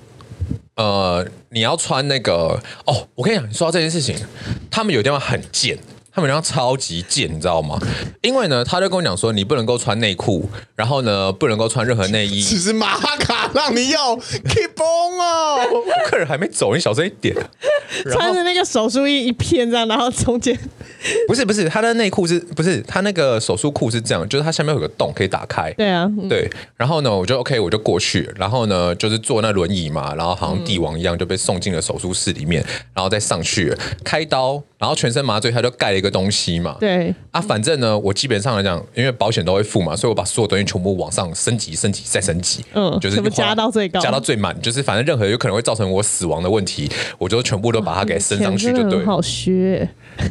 [0.76, 4.14] 呃，你要穿那个哦，我跟你讲，你说到这件事情，
[4.70, 5.78] 他们有地方很贱。
[6.14, 7.76] 他们然后超级贱，你知道吗？
[8.22, 12.40] 因为呢，他就跟我讲说，你不能够穿内裤，然后呢，不能够穿任何内衣。
[12.40, 15.58] 只是玛卡让你要，keep on 哦。
[16.06, 17.34] 客人还没走，你小声一点。
[18.12, 20.56] 穿着那个手术衣一片这样，然后中间
[21.26, 25.72] 不是不是，他的内裤是不是他那个手术裤是这样，就是它下面有个洞可以打开。
[25.72, 26.48] 对啊，对。
[26.76, 34.62] 然后呢，我就 OK，我就过去，然后呢，就是坐那轮椅嘛，然后好像帝王一样就被送进了手术室里面，然后再上去开刀。
[34.76, 36.76] 然后全身麻醉，他就盖了一个东西嘛。
[36.78, 42.64] 对啊，反正呢，我基本上来讲，因为保险都会付嘛，所以我把所有东西全部往上升级、升级再升级。
[42.74, 46.88] 嗯，就是加到最高，加到最满，就是反正任何有可能会造成我死亡的问题，
[47.18, 49.05] 我就全部都把它给升上去就对。
[49.05, 49.88] 好削。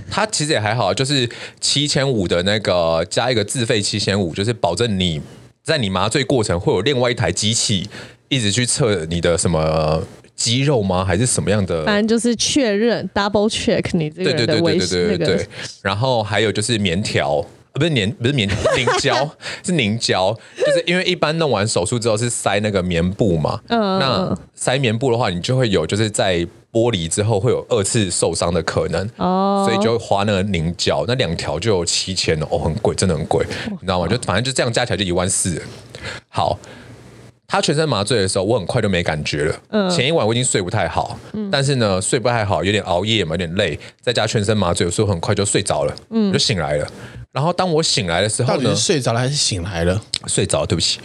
[0.10, 5.22] 它其实也还好，就是七千五的那个加一个自费七千五，就是保证你
[5.64, 7.90] 在你麻醉过程会有另外一台机器
[8.30, 10.04] 一直去测你的什么。
[10.36, 11.06] 肌肉吗？
[11.06, 11.86] 还是什么样的？
[11.86, 15.46] 反正就是确认，double check 你这个人的微那个。
[15.82, 19.30] 然后还有就是棉条，不是粘，不是棉条， 凝胶
[19.64, 23.60] 是凝胶，就是因为一般弄完手术之后是塞那个棉布嘛。
[23.68, 24.00] 嗯。
[24.00, 29.08] 那塞棉布的话，你就会有就是在剥离之后会有二次受伤的可能。
[29.18, 29.66] 哦。
[29.68, 34.08] 所以就会花那个凝胶，那两条就有七千哦，很贵，真的很贵，你知道吗？
[34.08, 35.62] 就反正就这样加起来就一万四。
[36.28, 36.58] 好。
[37.48, 39.56] 他全身麻醉的时候，我很快就没感觉了。
[39.70, 46.88] 嗯，前一晚我已经睡不太好，嗯，但是呢，睡不太好，有点熬夜嘛，有点累，再加全身麻醉，所以我很快就睡着了，嗯，就醒来了。
[47.32, 50.02] 然后当我醒来的时候呢，到底是睡着了还是醒来了？
[50.28, 51.00] 睡着了，对不起，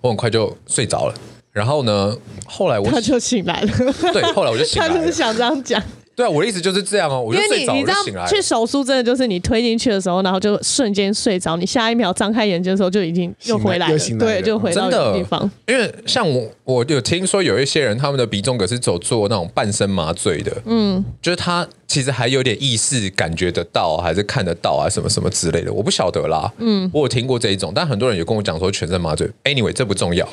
[0.00, 1.14] 我很快就睡着了。
[1.52, 2.16] 然后呢，
[2.46, 3.68] 后来我他就醒来了，
[4.12, 5.82] 对，后来我就醒来了， 他就是想这样讲。
[6.14, 7.20] 对啊，我的意思就是这样哦。
[7.20, 15.50] 我就睡着了，因为你你知道去手术真的就是你推进去的时候，然后就瞬间睡着，你下一秒张开眼睛的时候就已经又回来了，来对，就回到那个地方。
[15.66, 26.52] 因为像我，我有听说有一些人他们的鼻中隔是走做那种半身麻醉的，嗯，就是他其实还有点意识感觉得到，还是看得到啊，什么什么之类的，我不晓得啦。
[26.58, 29.28] 嗯，我有听过这一种，但很多人有跟我讲说全身麻醉。
[29.44, 30.28] Anyway，这不重要。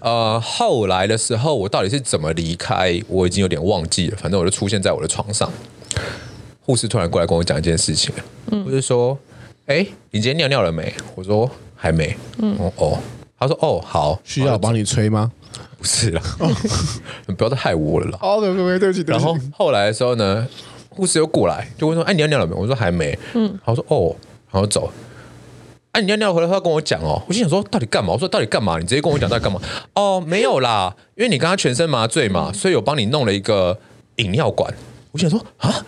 [0.00, 4.16] 呃，后来的时候我到底是怎么离开，我已经有点忘记了。
[4.20, 5.50] 反正我就出现在我的床上，
[6.60, 8.14] 护士突然过来跟我讲一件事情，
[8.52, 9.18] 嗯，我就说，
[9.64, 9.78] 哎，
[10.10, 10.92] 你今天尿尿了没？
[11.14, 12.14] 我说还没。
[12.36, 12.98] 嗯，哦，
[13.38, 15.32] 他说，哦，好，需要帮你吹吗？
[15.78, 16.20] 不是啦，
[17.26, 18.18] 你 不要再害我了啦。
[18.20, 19.02] 哦，对对对，对不起。
[19.06, 20.46] 然后后来的时候呢，
[20.90, 22.54] 护士又过来，就问说，哎，你尿尿了没？
[22.54, 23.18] 我说还没。
[23.32, 24.14] 嗯，他说，哦，
[24.52, 24.92] 然后走。
[25.92, 28.12] 哎、啊，你尿尿回来，他跟我讲哦，我心想说到底干嘛？
[28.12, 28.78] 我说到底干嘛？
[28.78, 29.58] 你直接跟我讲到底干嘛？
[29.94, 33.78] 哦，没有啦，因为你刚刚全身麻醉嘛，所以我帮你弄了一个
[34.16, 34.72] 引尿管。
[35.12, 35.84] 我想说啊，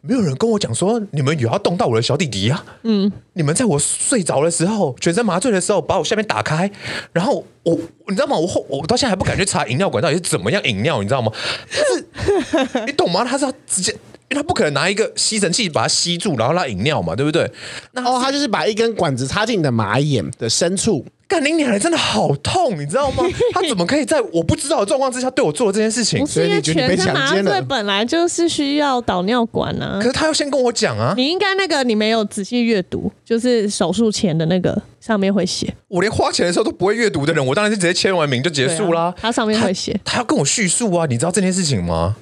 [0.00, 2.76] 没有人跟我讲说你们有要动到我的小弟弟呀、啊？
[2.82, 6.70] 嗯，你们在我睡着的时候，全身麻醉的时候，把我下面打开，
[7.12, 8.36] 然后我，你知道吗？
[8.36, 11.30] 我后我到现在还不敢去查饮料管到底是怎么样饮料，你知道吗？
[11.70, 12.06] 是，
[12.86, 13.24] 你懂吗？
[13.24, 13.96] 他是要直接。
[14.30, 17.48] 因为他不可能拿一个吸尘器把它吸住，然后让它引尿嘛，对不对？
[17.92, 21.04] 那哦，他就是把一根管子插进你的马眼的深处。
[21.34, 23.24] 干你娘的，真的好痛，你知道吗？
[23.52, 26.24] 他怎么可以在我不知道的状况之下对我做这件事情？
[26.24, 27.60] 所以你觉得你被强奸了？
[27.62, 29.98] 本来就是需要导尿管啊。
[30.00, 31.12] 可是他要先跟我讲啊。
[31.16, 35.74] 你应该那个你没有仔细阅读，就是手术前的那个上面会写。
[35.88, 39.12] 我连花钱的时候都不会阅读的人，我当然是直接签完名就结束啦。
[39.20, 42.14] 他上面会写，他要跟我叙述啊，你知道这件事情吗？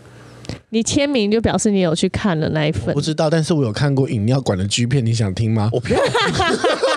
[0.70, 2.94] 你签名就表示你有去看了那一份。
[2.94, 5.68] 不知道，但是我有看过引尿管的 G 片，你想听吗？
[5.70, 6.00] 我不要。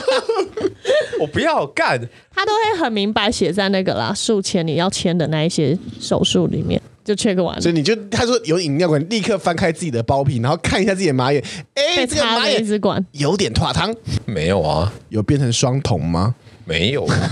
[1.20, 2.00] 我不要干。
[2.34, 7.62] 他都会很明白写在那个啦术前你要签的那一些手术里面，就 check 完了。
[7.62, 11.44] 所以你就他说有饮料管，立刻翻开自己的包皮，然后看一下自己的马眼，
[11.76, 13.96] 哎，这个马眼一支管有点脱汤，
[14.26, 14.94] 没有啊？
[15.10, 16.36] 有变成双瞳吗？
[16.66, 17.32] 没有啊。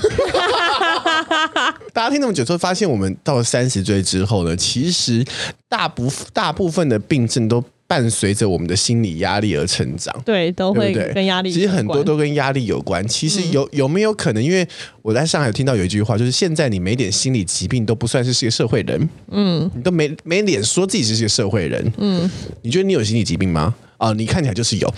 [1.91, 5.23] 大家听那么久之后，发现我们到了三十岁之后呢，其实
[5.67, 10.15] 大部大部分的病症都伴随着我们的心理压力而成长。
[10.25, 11.51] 对，都会跟压力。
[11.51, 13.05] 其实很多都跟压力有关。
[13.07, 14.43] 其实有有没有可能？
[14.43, 14.67] 因为
[15.01, 19.09] 我在上海听到有一句话，就是现在你没点心理疾病都不算是是个社会人。
[19.31, 21.93] 嗯，你都没没脸说自己是个社会人。
[21.97, 22.29] 嗯，
[22.61, 23.75] 你觉得你有心理疾病吗？
[24.03, 24.93] 啊、呃，你看起来就是有，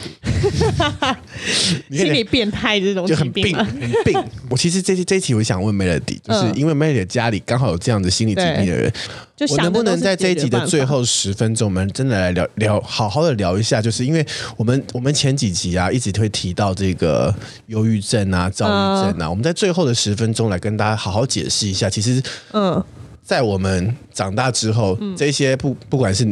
[1.92, 4.20] 心理变态这种就很病，很病。
[4.50, 8.92] 我其实这这一题我想问 Melody，就是因为 Melody 家里刚好有这样的心理疾病的人，
[9.36, 14.26] 就我能不能在这一集的最后十分钟，我们真的来聊聊，好好的聊一下，就是因为
[14.58, 17.32] 我们我们前几集啊，一直会提到这个
[17.68, 22.20] 忧郁症啊、躁郁症啊，我们在最后的十分钟来跟大家好好解释一下，其实，
[22.54, 22.84] 嗯，
[23.22, 26.28] 在我们长大之后，这些不不管是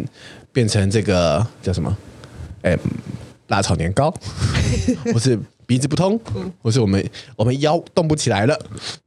[0.51, 1.95] 变成这个叫什么？
[2.63, 2.77] 哎，
[3.47, 4.13] 辣炒年糕，
[5.13, 6.19] 或是鼻子不通，
[6.61, 8.59] 或是我们我们腰动不起来了，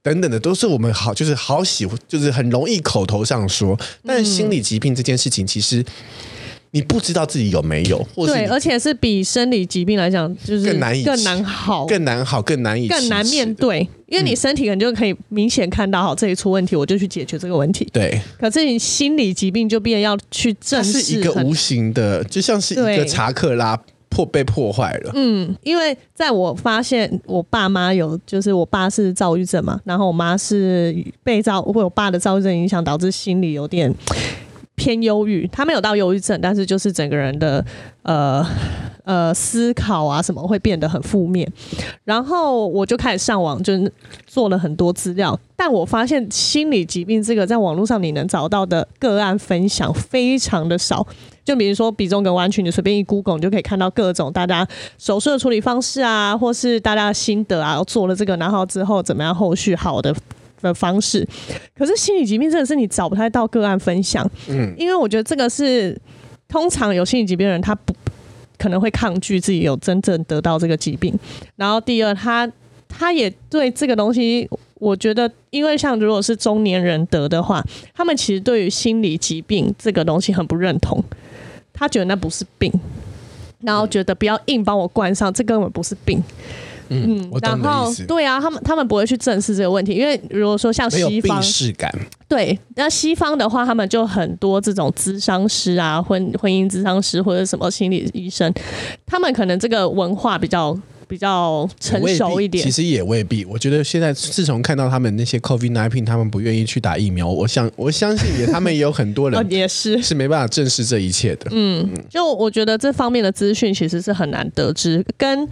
[0.03, 3.79] 等等的，都是我们好就是好喜欢，就是很容易口头上说。
[4.05, 5.85] 但是心理疾病这件事情，其实
[6.73, 13.89] 你不知道自己有没有，对，而且是比生理疾病来讲，就是更难以更难好，更难好，更难以更难面对。
[14.07, 17.89] 因为你身体可能就可以明显看到，好，这一出问题，我就去解决这个问题。
[17.93, 23.77] 对，可是你心理疾病就变要去正视，是一个无形的，就像是一个查克拉
[24.09, 25.11] 破被破坏了。
[25.15, 33.93] 嗯，因为在我发现我爸妈有，就是我爸是躁郁症嘛，然后我妈是被躁，或我爸的躁郁症影响，导致心理有点
[34.77, 35.49] 偏忧郁。
[35.49, 37.65] 他没有到忧郁症，但是就是整个人的
[38.03, 38.47] 呃。
[39.07, 41.49] 呃，思考啊什么会变得很负面，
[42.03, 43.73] 然后我就开始上网，就
[44.27, 45.39] 做了很多资料。
[45.55, 51.07] 但我发现心理疾病这个在网络上你能找到的个案分享非常的少。
[51.45, 54.67] 就比如说鼻中隔弯曲，你随便一 Google，你就可以看到各种大家
[54.99, 60.13] 手术的处理方式啊，或是大家的心得啊，做了这个，然后之后怎么样后续好的
[60.63, 61.27] 的方式。
[61.77, 65.99] 可是心理疾病真的是你找不太到个案分享，嗯，因为我觉得这个是
[66.49, 67.95] 通常有心理疾病的人他不。
[68.59, 71.15] 可能会抗拒自己有真正得到这个疾病，
[71.57, 72.51] 然后第二，他
[72.89, 81.05] 他也对这个东西，我觉得，因为像如果是中年人得的话，他们其实对于心理疾病这个东西很不认同，
[81.75, 82.73] 他觉得那不是病，
[83.61, 86.23] 然后觉得不要硬帮我冠上，这根本不是病。
[86.89, 91.43] 嗯，然后对啊，他们他们不会去正视这个问题，因为如果说像西方，
[92.29, 98.53] 对，那西方的话，他们就很多这种咨商师啊，婚婚姻咨商师或者什么心理医生，
[99.05, 100.77] 他们可能这个文化比较
[101.09, 102.63] 比较成熟一点。
[102.65, 111.49] 其实也未必，我觉得现在自从看到他们那些 COVID nineteen，他们不愿意去打疫苗，我想我相信也他们也有很多人 也是是没办法正视这一切的。
[111.53, 115.49] 嗯，就我觉得这方面的资讯其实是很难得知，跟。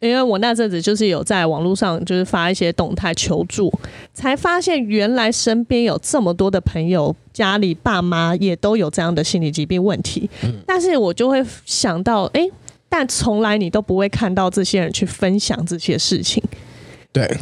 [0.00, 3.72] 因为我那阵子就是有在网络上就是发一些动态求助，
[4.14, 10.28] 才发现原来身边有这么多的朋友，家里爸妈也都有这样的心理疾病问题。
[10.66, 12.48] 但是我就会想到，哎，
[12.88, 16.42] 但从来你都不会看到这些人去分享这些事情。
[17.12, 17.36] 对，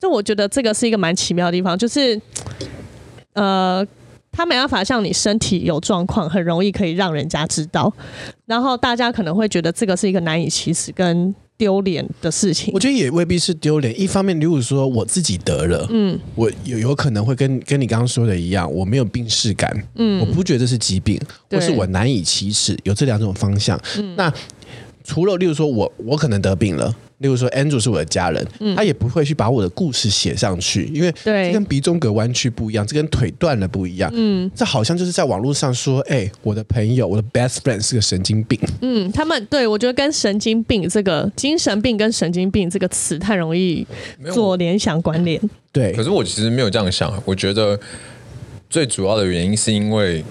[0.00, 2.20] 就我觉得这个是一个蛮奇妙的地方，就是，
[3.34, 3.86] 呃。
[4.30, 7.92] 他没办法像你身体有状况，很容易可以让人家知道，
[8.46, 12.72] 然后大家可能会觉得这个是一个难以启齿跟丢脸的事情。
[12.72, 14.00] 我觉得也未必是丢脸。
[14.00, 23.78] 一方面，如果说我自己得了，嗯，我有有可能会跟跟你刚刚说的一样，我没有病视感，嗯，我不觉得是疾病，或是我难以启齿，有这两种方向。
[23.98, 24.32] 嗯，那
[25.04, 26.94] 除了例如说我我可能得病了。
[27.18, 34.10] 例如说，Andrew 是我的家人，嗯、他也不会去把我的故事写上去，因为这跟鼻中隔弯曲不一样，这跟腿断了不一样。
[34.14, 38.58] 嗯，这好像就是在网络上说，哎、欸，我的朋友，我的 best friend 是个神经病。
[38.80, 43.86] 嗯，他们对我觉得跟神经病这个精神病跟神经病这个词太容易
[44.32, 45.40] 做联想关联。
[45.72, 47.78] 对，可是我其实没有这样想，我觉得
[48.70, 50.24] 最主要的原因是因为。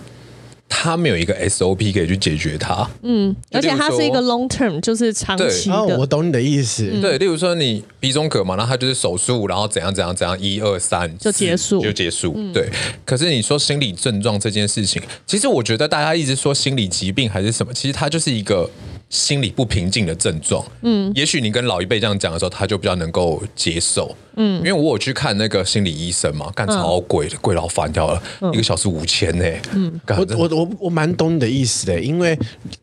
[0.69, 5.75] 他没有一个 SOP 可以去解决它，嗯，而且它是一个 long term，就是长期的。
[5.75, 6.85] 哦，我懂你的意思。
[7.01, 12.35] 对，例如说你鼻中隔嘛，然后它就是手术，然后怎样怎样怎样，一二三就结束，就结束。
[12.53, 12.69] 对。
[13.05, 18.69] 可是你说心理症状这件事情，其实我觉得大家一直说心理疾病还是什么，其实它就是一个。
[19.09, 32.37] 心理不平静的症状，嗯，也许你跟老一辈这样讲的时候，他就比较能够接受，嗯，因为我有去看那个心理医生嘛，干超贵的，贵到翻掉了，一个小时五千呢，嗯，我我我我蛮懂你的意思的，因为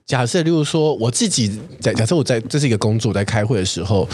[0.07, 4.09] 假设，例如说我自己假假设我在这是一个工作在开会的时候，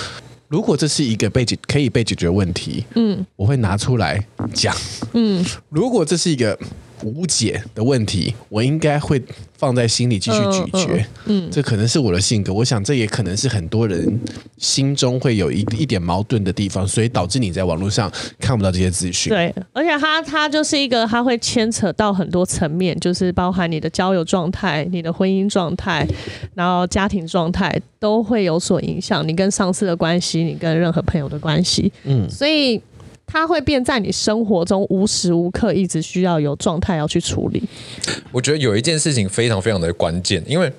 [0.48, 4.20] 如果这是一个被解可以被解决问题，嗯，我会拿出来
[4.52, 4.76] 讲，
[5.12, 6.58] 嗯，如果这是一个。
[7.04, 9.22] 无解的问题，我应该会
[9.56, 11.06] 放在心里继续咀嚼。
[11.26, 14.20] 嗯，这可能是我的性格，我想这也可能是很多人
[14.58, 19.30] 心中会有一一点矛盾的地方，所以导致你在网络上看不到这些资讯。
[19.30, 26.06] 对，而且它它就是一个，它会牵扯到很多层面，就是包含你的交友状态、你的婚姻状态，
[26.54, 29.26] 然后家庭状态都会有所影响。
[29.26, 32.80] 你跟上司的关系，你跟任何朋友的关系，嗯，所以。
[33.32, 37.62] 它会变在你生活中无时无刻一直需要有状态要去处理。
[38.32, 40.70] 我觉得有一件事情非常非常的关键，因为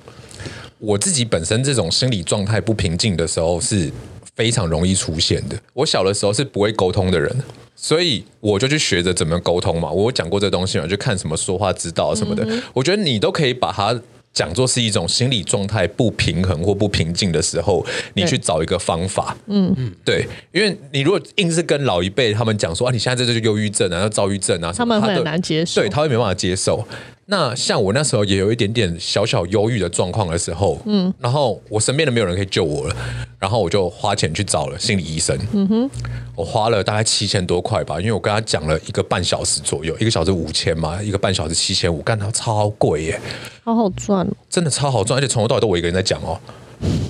[0.80, 3.90] 我自己本身这种心理状态不平静的时候是
[4.36, 5.58] 非常容易出现的。
[5.74, 7.34] 我小的时候是不会沟通的人，
[7.76, 9.90] 所以我就去学着怎么沟通嘛。
[9.90, 12.44] 我有讲过这东西嘛，就看什么说话之道什么的。
[12.50, 14.00] 嗯、我觉得你都可以把它。
[14.34, 19.36] 讲座是一种心理状态不平衡或不平静的时候，你去找一个方法。
[19.48, 26.88] 嗯嗯，对，因为你如果硬是跟老一辈他们讲说啊，你现在这就是忧郁症啊，要躁郁症啊，他们会很难接受，对，他会没办法接受。
[27.32, 32.96] 那像我那时候也有一点点小小忧郁的状况的时候，嗯，然后我身边的没有人可以救我了，
[33.40, 35.90] 然后我就花钱去找了心理医生，嗯哼，
[36.36, 43.22] 我花了大概七千多块吧，因为我跟他讲了一个半小时左右，一个小时五千嘛，一个半小时七千五，干他超贵耶，
[43.64, 46.38] 好好赚哦，真的超好赚，而且从头到尾都我一个人在讲哦，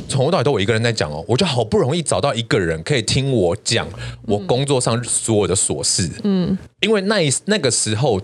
[0.08, 3.88] 从头到尾都我一个人在讲哦，我就好不容易找到一个人可以听我讲
[4.28, 7.16] 我工作上所有的琐事，嗯，因为那
[7.46, 8.22] 那个时候。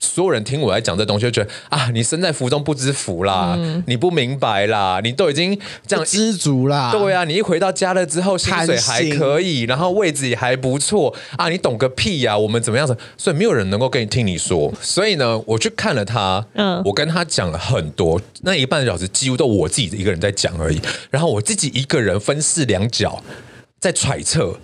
[0.00, 6.92] 所有人听我在讲这东西，就觉得啊，你身在福中不知福啦，嗯、你不明白啦，你都已经这样知足啦。
[6.92, 12.38] 对啊，你一回到家了之后，薪水还可以，然后位置也还不错啊，你懂个屁呀、啊？
[12.38, 12.96] 我们怎么样子？
[13.16, 14.72] 所以没有人能够跟你听你说。
[14.80, 20.80] 所以呢，我去看了他，嗯，我跟他讲了很多，那一半小时几乎都我自己一个人在讲而已，
[21.10, 23.22] 然后我自己一个人分饰两角
[23.80, 24.58] 在揣测。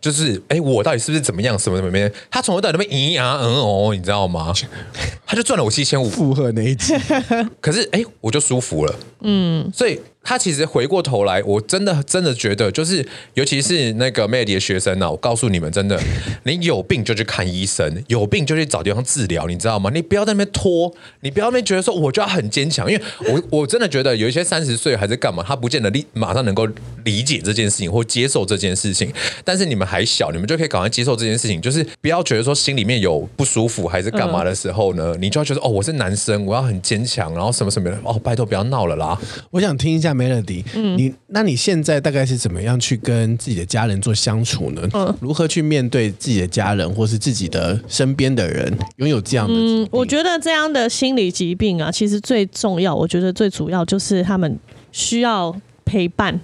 [0.00, 1.58] 就是，哎、欸，我到底是不是怎么样？
[1.58, 2.14] 什么什么什么？
[2.30, 4.52] 他从头到尾那边咿呀嗯哦，你知道吗？
[5.26, 6.94] 他就赚了我七千五，附和那一集。
[7.60, 8.94] 可是，哎、欸，我就舒服了。
[9.20, 10.00] 嗯，所以。
[10.22, 16.00] 他其实回过头来，我真的真的觉得，就是尤其是那个 Melody 的学生呢、我告诉你们，真的，
[16.44, 19.90] 你有病就去看医生，有病就去找地方治疗，你知道吗？
[19.92, 26.68] 你不要在那边拖，你不要那边觉得说我就要很坚强，因为我 我真的觉得有一些三十岁还是干嘛，他不见得立马上能够
[27.04, 29.12] 理解这件事情或接受这件事情。
[29.44, 39.18] 但是你们还小，你们就可以赶快接受这件事情，就是不要觉得说心里面有不舒服还是干嘛的时候呢，你就要觉得哦，我是男生，我要很坚强，然后什么什么的哦，拜托不要闹了啦。
[39.50, 40.64] 我想听一下 Melody。
[40.74, 40.96] 嗯。
[40.96, 44.88] 你那你现在大概是怎么样去跟自己的家人做相处呢？
[44.92, 49.54] 嗯，如何去面对自己的家人或是自己的身边的人拥有这样的？
[49.54, 54.58] 嗯，我觉得这样的心理疾病啊，其实最重要，我觉得最主要就是他们
[54.92, 55.54] 需要
[55.84, 56.40] 陪伴。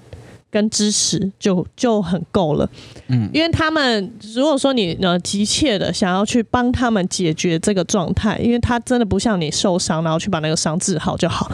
[0.57, 2.67] 跟支持就就很够了，
[3.09, 11.53] 嗯，因为他们如果说你呃急切的想要去帮他们解决这个状态，因为他真的不像你受伤然后去把那个伤治好就好，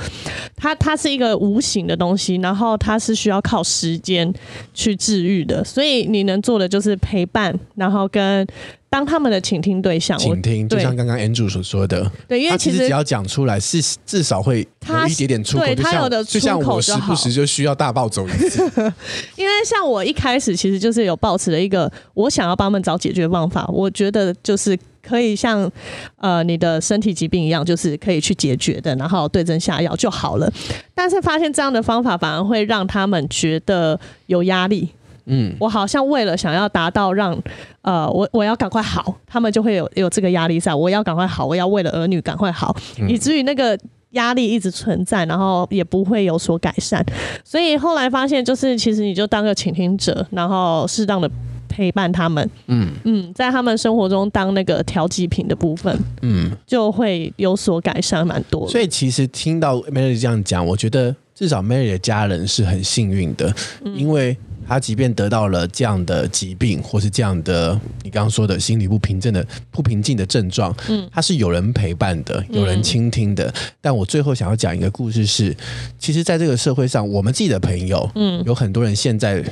[0.57, 4.32] 它它是一个无形的东西，然后它是需要靠时间
[4.72, 8.46] 去治愈的，所以你能做的就是陪伴，然后跟。
[8.93, 18.62] 当他们的倾听对象，倾听，就像刚刚 Andrew 所说的，对，因为其实，其实只要讲出来，是至少会有一点点出口，对，他有的就像我时不时就需要大暴走一次。
[19.36, 25.72] 因为像我一开始其实就是有抱持了一个，我想要帮他们找解决方法，我觉得就是可以像
[26.18, 30.53] 呃你的身体疾病一样，就是可以去解决的，然后对症下药就好了。
[30.95, 34.90] 但是发现这样的方法反而会让他们觉得有压力。
[35.26, 37.36] 嗯，我好像为了想要达到让，
[37.82, 43.78] 呃，我我要赶快好，他们就会有有这个压力在，我要赶快好，我要为了儿女赶快好，嗯、以至于那个
[44.10, 47.04] 压力一直存在，然后也不会有所改善。
[47.44, 51.30] 所以后来发现，就是其实你就当个倾听者，然后适当的
[51.68, 58.68] 陪伴他们，嗯嗯，在他们生活中当那个调剂品的部分，嗯，就会有所改善蛮多。
[58.68, 63.54] 所以其实听到 Melody 这样讲，我觉得至少 Melody 的家人是很幸运的，
[63.84, 64.36] 嗯、因为。
[64.66, 73.46] 他即便得到了这样的疾病，或是这样的你刚刚说的心理不平静的不平静的症状，嗯，他是有人陪伴的，有人倾听的。
[73.46, 75.54] 嗯、但我最后想要讲一个故事是，
[75.98, 79.42] 其实，在这个社会上，我们自己的朋友，嗯，有很多人现在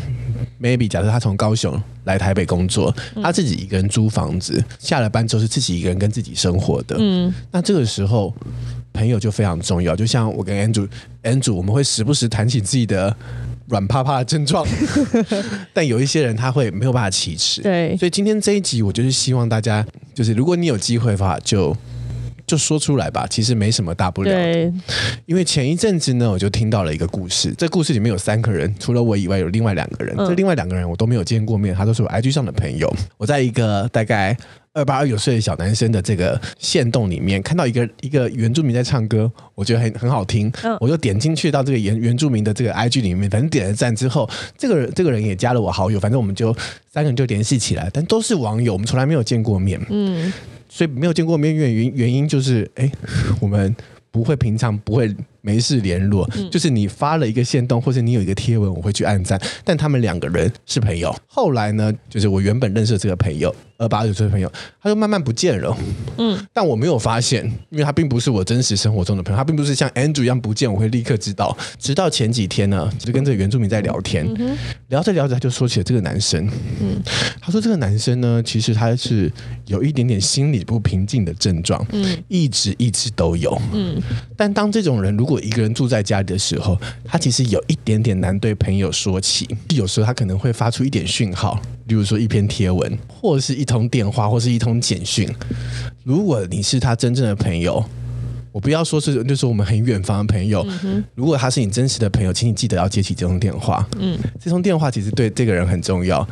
[0.61, 8.35] ，maybe 假设他从高雄来台北工作，他自己一个人租房子，下了班之后是自己一个人跟自己生活的，嗯，那这个时候，
[8.93, 9.95] 朋友就非常重要。
[9.95, 13.15] 就像我跟 Andrew，Andrew，我们会时不时谈起自己的。
[13.71, 14.67] 软趴趴的症状，
[15.73, 17.63] 但有一些人他会没有办法启齿。
[17.63, 21.75] 对，所以今天这一集我就是希望大家，就是如果你有机会的话，就
[22.47, 24.31] 就说出来吧，其实没什么大不了
[25.25, 30.15] 因为前一阵子呢，我就听到了一个故事，这故事里面有三个人，除了我以外，有另外两个人。
[30.19, 32.93] 嗯、这另外两个人我都没有见过面，他都是我 IG 上的朋友。
[33.17, 34.37] 我在一个大概
[34.73, 46.57] 二八二九岁的小男生的这个线动里面，看到一个一个原住民在唱歌，我觉得很很好听，嗯、我就点进去到这个原原住民的这个 IG 里面，反正点了赞之后，这个人这个人也加了我好友，反正我们就
[46.93, 49.81] 三个人就联系起来，但都是网友，我们从来没有见过面。
[49.91, 50.33] 嗯。
[50.73, 52.89] 所以没有见过面，原因原因就是，哎，
[53.41, 53.75] 我们
[54.13, 59.41] 不会平常不会没事联络，嗯、就是你发了一个线动，或者你有一个贴文，我会去按赞。
[59.65, 63.53] 但他们两个人是朋友，后来呢，就是我原本认识的这个朋友。
[63.81, 64.53] 二八九岁的朋友，
[64.83, 65.75] 他就慢慢不见了。
[66.19, 71.57] 嗯， 但我没有发现，因为他并不是我真实生活中的朋友，他并不是像 Andrew 一样不见我会立刻知道。
[71.79, 74.55] 直到前几天呢，就跟这个原住民在聊天，嗯、
[74.89, 76.47] 聊着聊着他就说起了这个男生。
[76.81, 77.01] 嗯，
[77.41, 79.33] 他说这个男生呢，其实他是
[79.65, 83.59] 有一点点心理不平静的症状，嗯，一直一直都有。
[83.73, 83.99] 嗯，
[84.37, 91.59] 但当这种人如果一个人住在家里的时候，他其实有一点点难对朋友说起，有时候他可能会发出一点讯号。
[91.91, 95.29] 比如说一篇贴文，或者是一通电话，或是一通简讯。
[96.05, 97.85] 如果你是他真正的朋友，
[98.53, 100.67] 我不要说是就是我们很远方的朋友。
[100.85, 103.87] 嗯、如果他是你真实的朋友，请你记得要接起这通电话。
[103.99, 106.27] 嗯，这通电话其实对这个人很重要，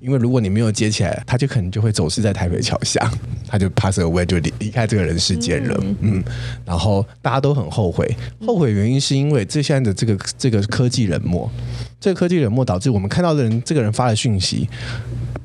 [0.00, 3.10] 因为如果你没有接起来，他就可能就会走失在台北桥下，
[3.46, 5.78] 他就 pass away 就离离开这个人世间了。
[5.82, 6.24] 嗯，嗯，
[6.64, 8.16] 然后大家都很后悔，
[8.46, 11.50] 后悔原因是因为这现在的这个这个科技冷漠。
[12.00, 14.66] 这个科技冷漠导致我们看到的人，这个人发的讯息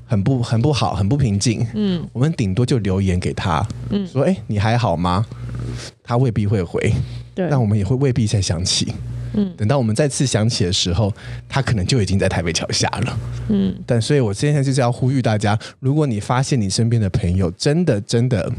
[0.05, 1.65] 很不很不好，很不平静。
[1.73, 5.25] 嗯，我们顶多就留言给他，嗯，说哎，你还好吗？
[6.03, 6.93] 他未必会回，
[7.33, 8.93] 对，但我们也会未必再想起。
[9.33, 11.11] 嗯，等到我们再次想起的时候，
[11.49, 13.19] 他可能就已经在台北桥下了。
[13.49, 18.49] 嗯，但所以我现在就是要呼吁大家，如果你发现你身边的朋友真的真的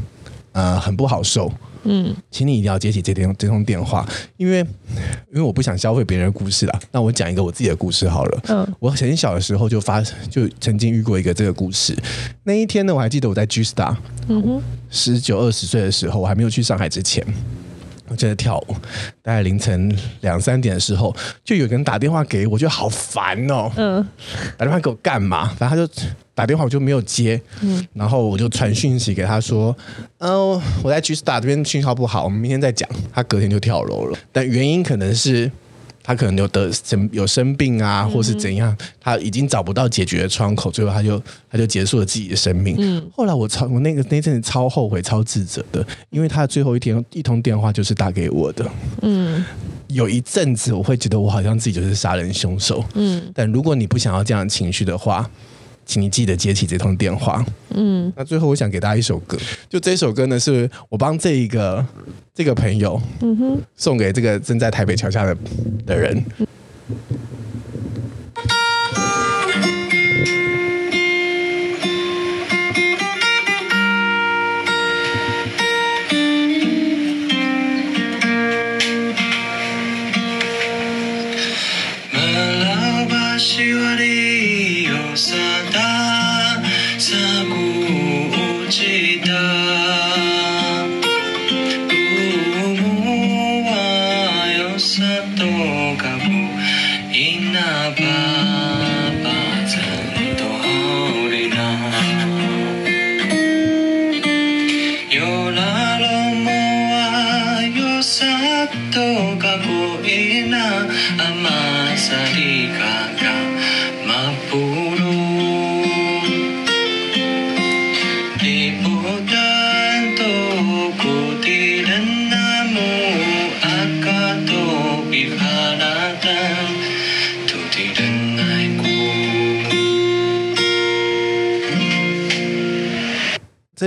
[0.57, 1.51] 呃很不好受。
[1.89, 4.05] 嗯，请你一定要接起这通这通电话，
[4.35, 4.59] 因为
[5.31, 6.79] 因为我不想消费别人的故事啦。
[6.91, 8.41] 那我讲一个我自己的故事好了。
[8.49, 11.95] 嗯，我很小的时候就发就曾经遇过一个这个故事。
[12.43, 13.95] 那一天呢，我还记得我在 G Star，
[14.27, 17.25] 嗯哼，十九二十岁的时候，我还没有去上海之前，
[18.07, 18.73] 我正在跳舞，
[19.21, 23.71] 大概凌晨两三点的时候，就有人打电话给我，我觉得好烦哦。
[23.75, 24.07] 嗯，
[24.57, 25.47] 打电话给我干嘛？
[25.57, 26.03] 反正他就。
[26.37, 29.75] 打电话我就没有接，嗯，然后我就传讯息给他说，
[30.19, 32.87] 嗯、呃，我在 G Star 这边信号不好，我们明天再讲。
[33.11, 35.51] 他隔天就跳楼了，但原因可能是
[36.07, 42.77] 他可能有得生有生病啊，或是怎样，他已经找不到解决的窗口，最后他就他就结束了自己的生命。
[42.79, 48.65] 嗯，后来我超我那个那阵子超后悔、超自责的，因为他的最后一天一通电话就是打给我的。
[49.01, 49.43] 嗯，
[49.87, 52.81] 有一阵子我会觉得我好像自己就是杀人凶手。
[52.93, 55.29] 嗯，但如果你不想要这样的情绪的话。
[55.87, 57.43] 请你记得接起这通电话。
[57.69, 61.83] 嗯，那最后我想给大家一首歌，就这首歌呢，是我帮这一个
[62.35, 65.35] 这个朋友，嗯哼，送给这个正在台北桥下的
[65.85, 66.23] 的人。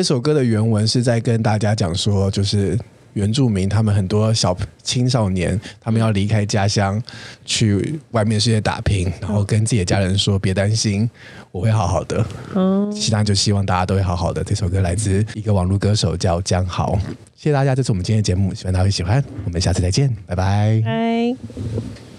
[0.00, 2.74] 这首歌的原文是在跟大家讲说，就是
[3.12, 6.98] 原住民他们很多小青少年，他们要离开家乡
[7.44, 11.08] 去外面世界打拼，然后跟自己的家人说：“别担心，
[11.52, 12.24] 我会好好的。”
[12.56, 14.42] 嗯，其他就希望大家都会好好的。
[14.42, 16.98] 这首歌来自一个网络歌手叫江豪，
[17.36, 19.22] 谢谢大家，这是我们今天的节目，希望大家会喜欢。
[19.44, 20.80] 我们下次再见，拜拜。
[20.82, 22.09] 拜。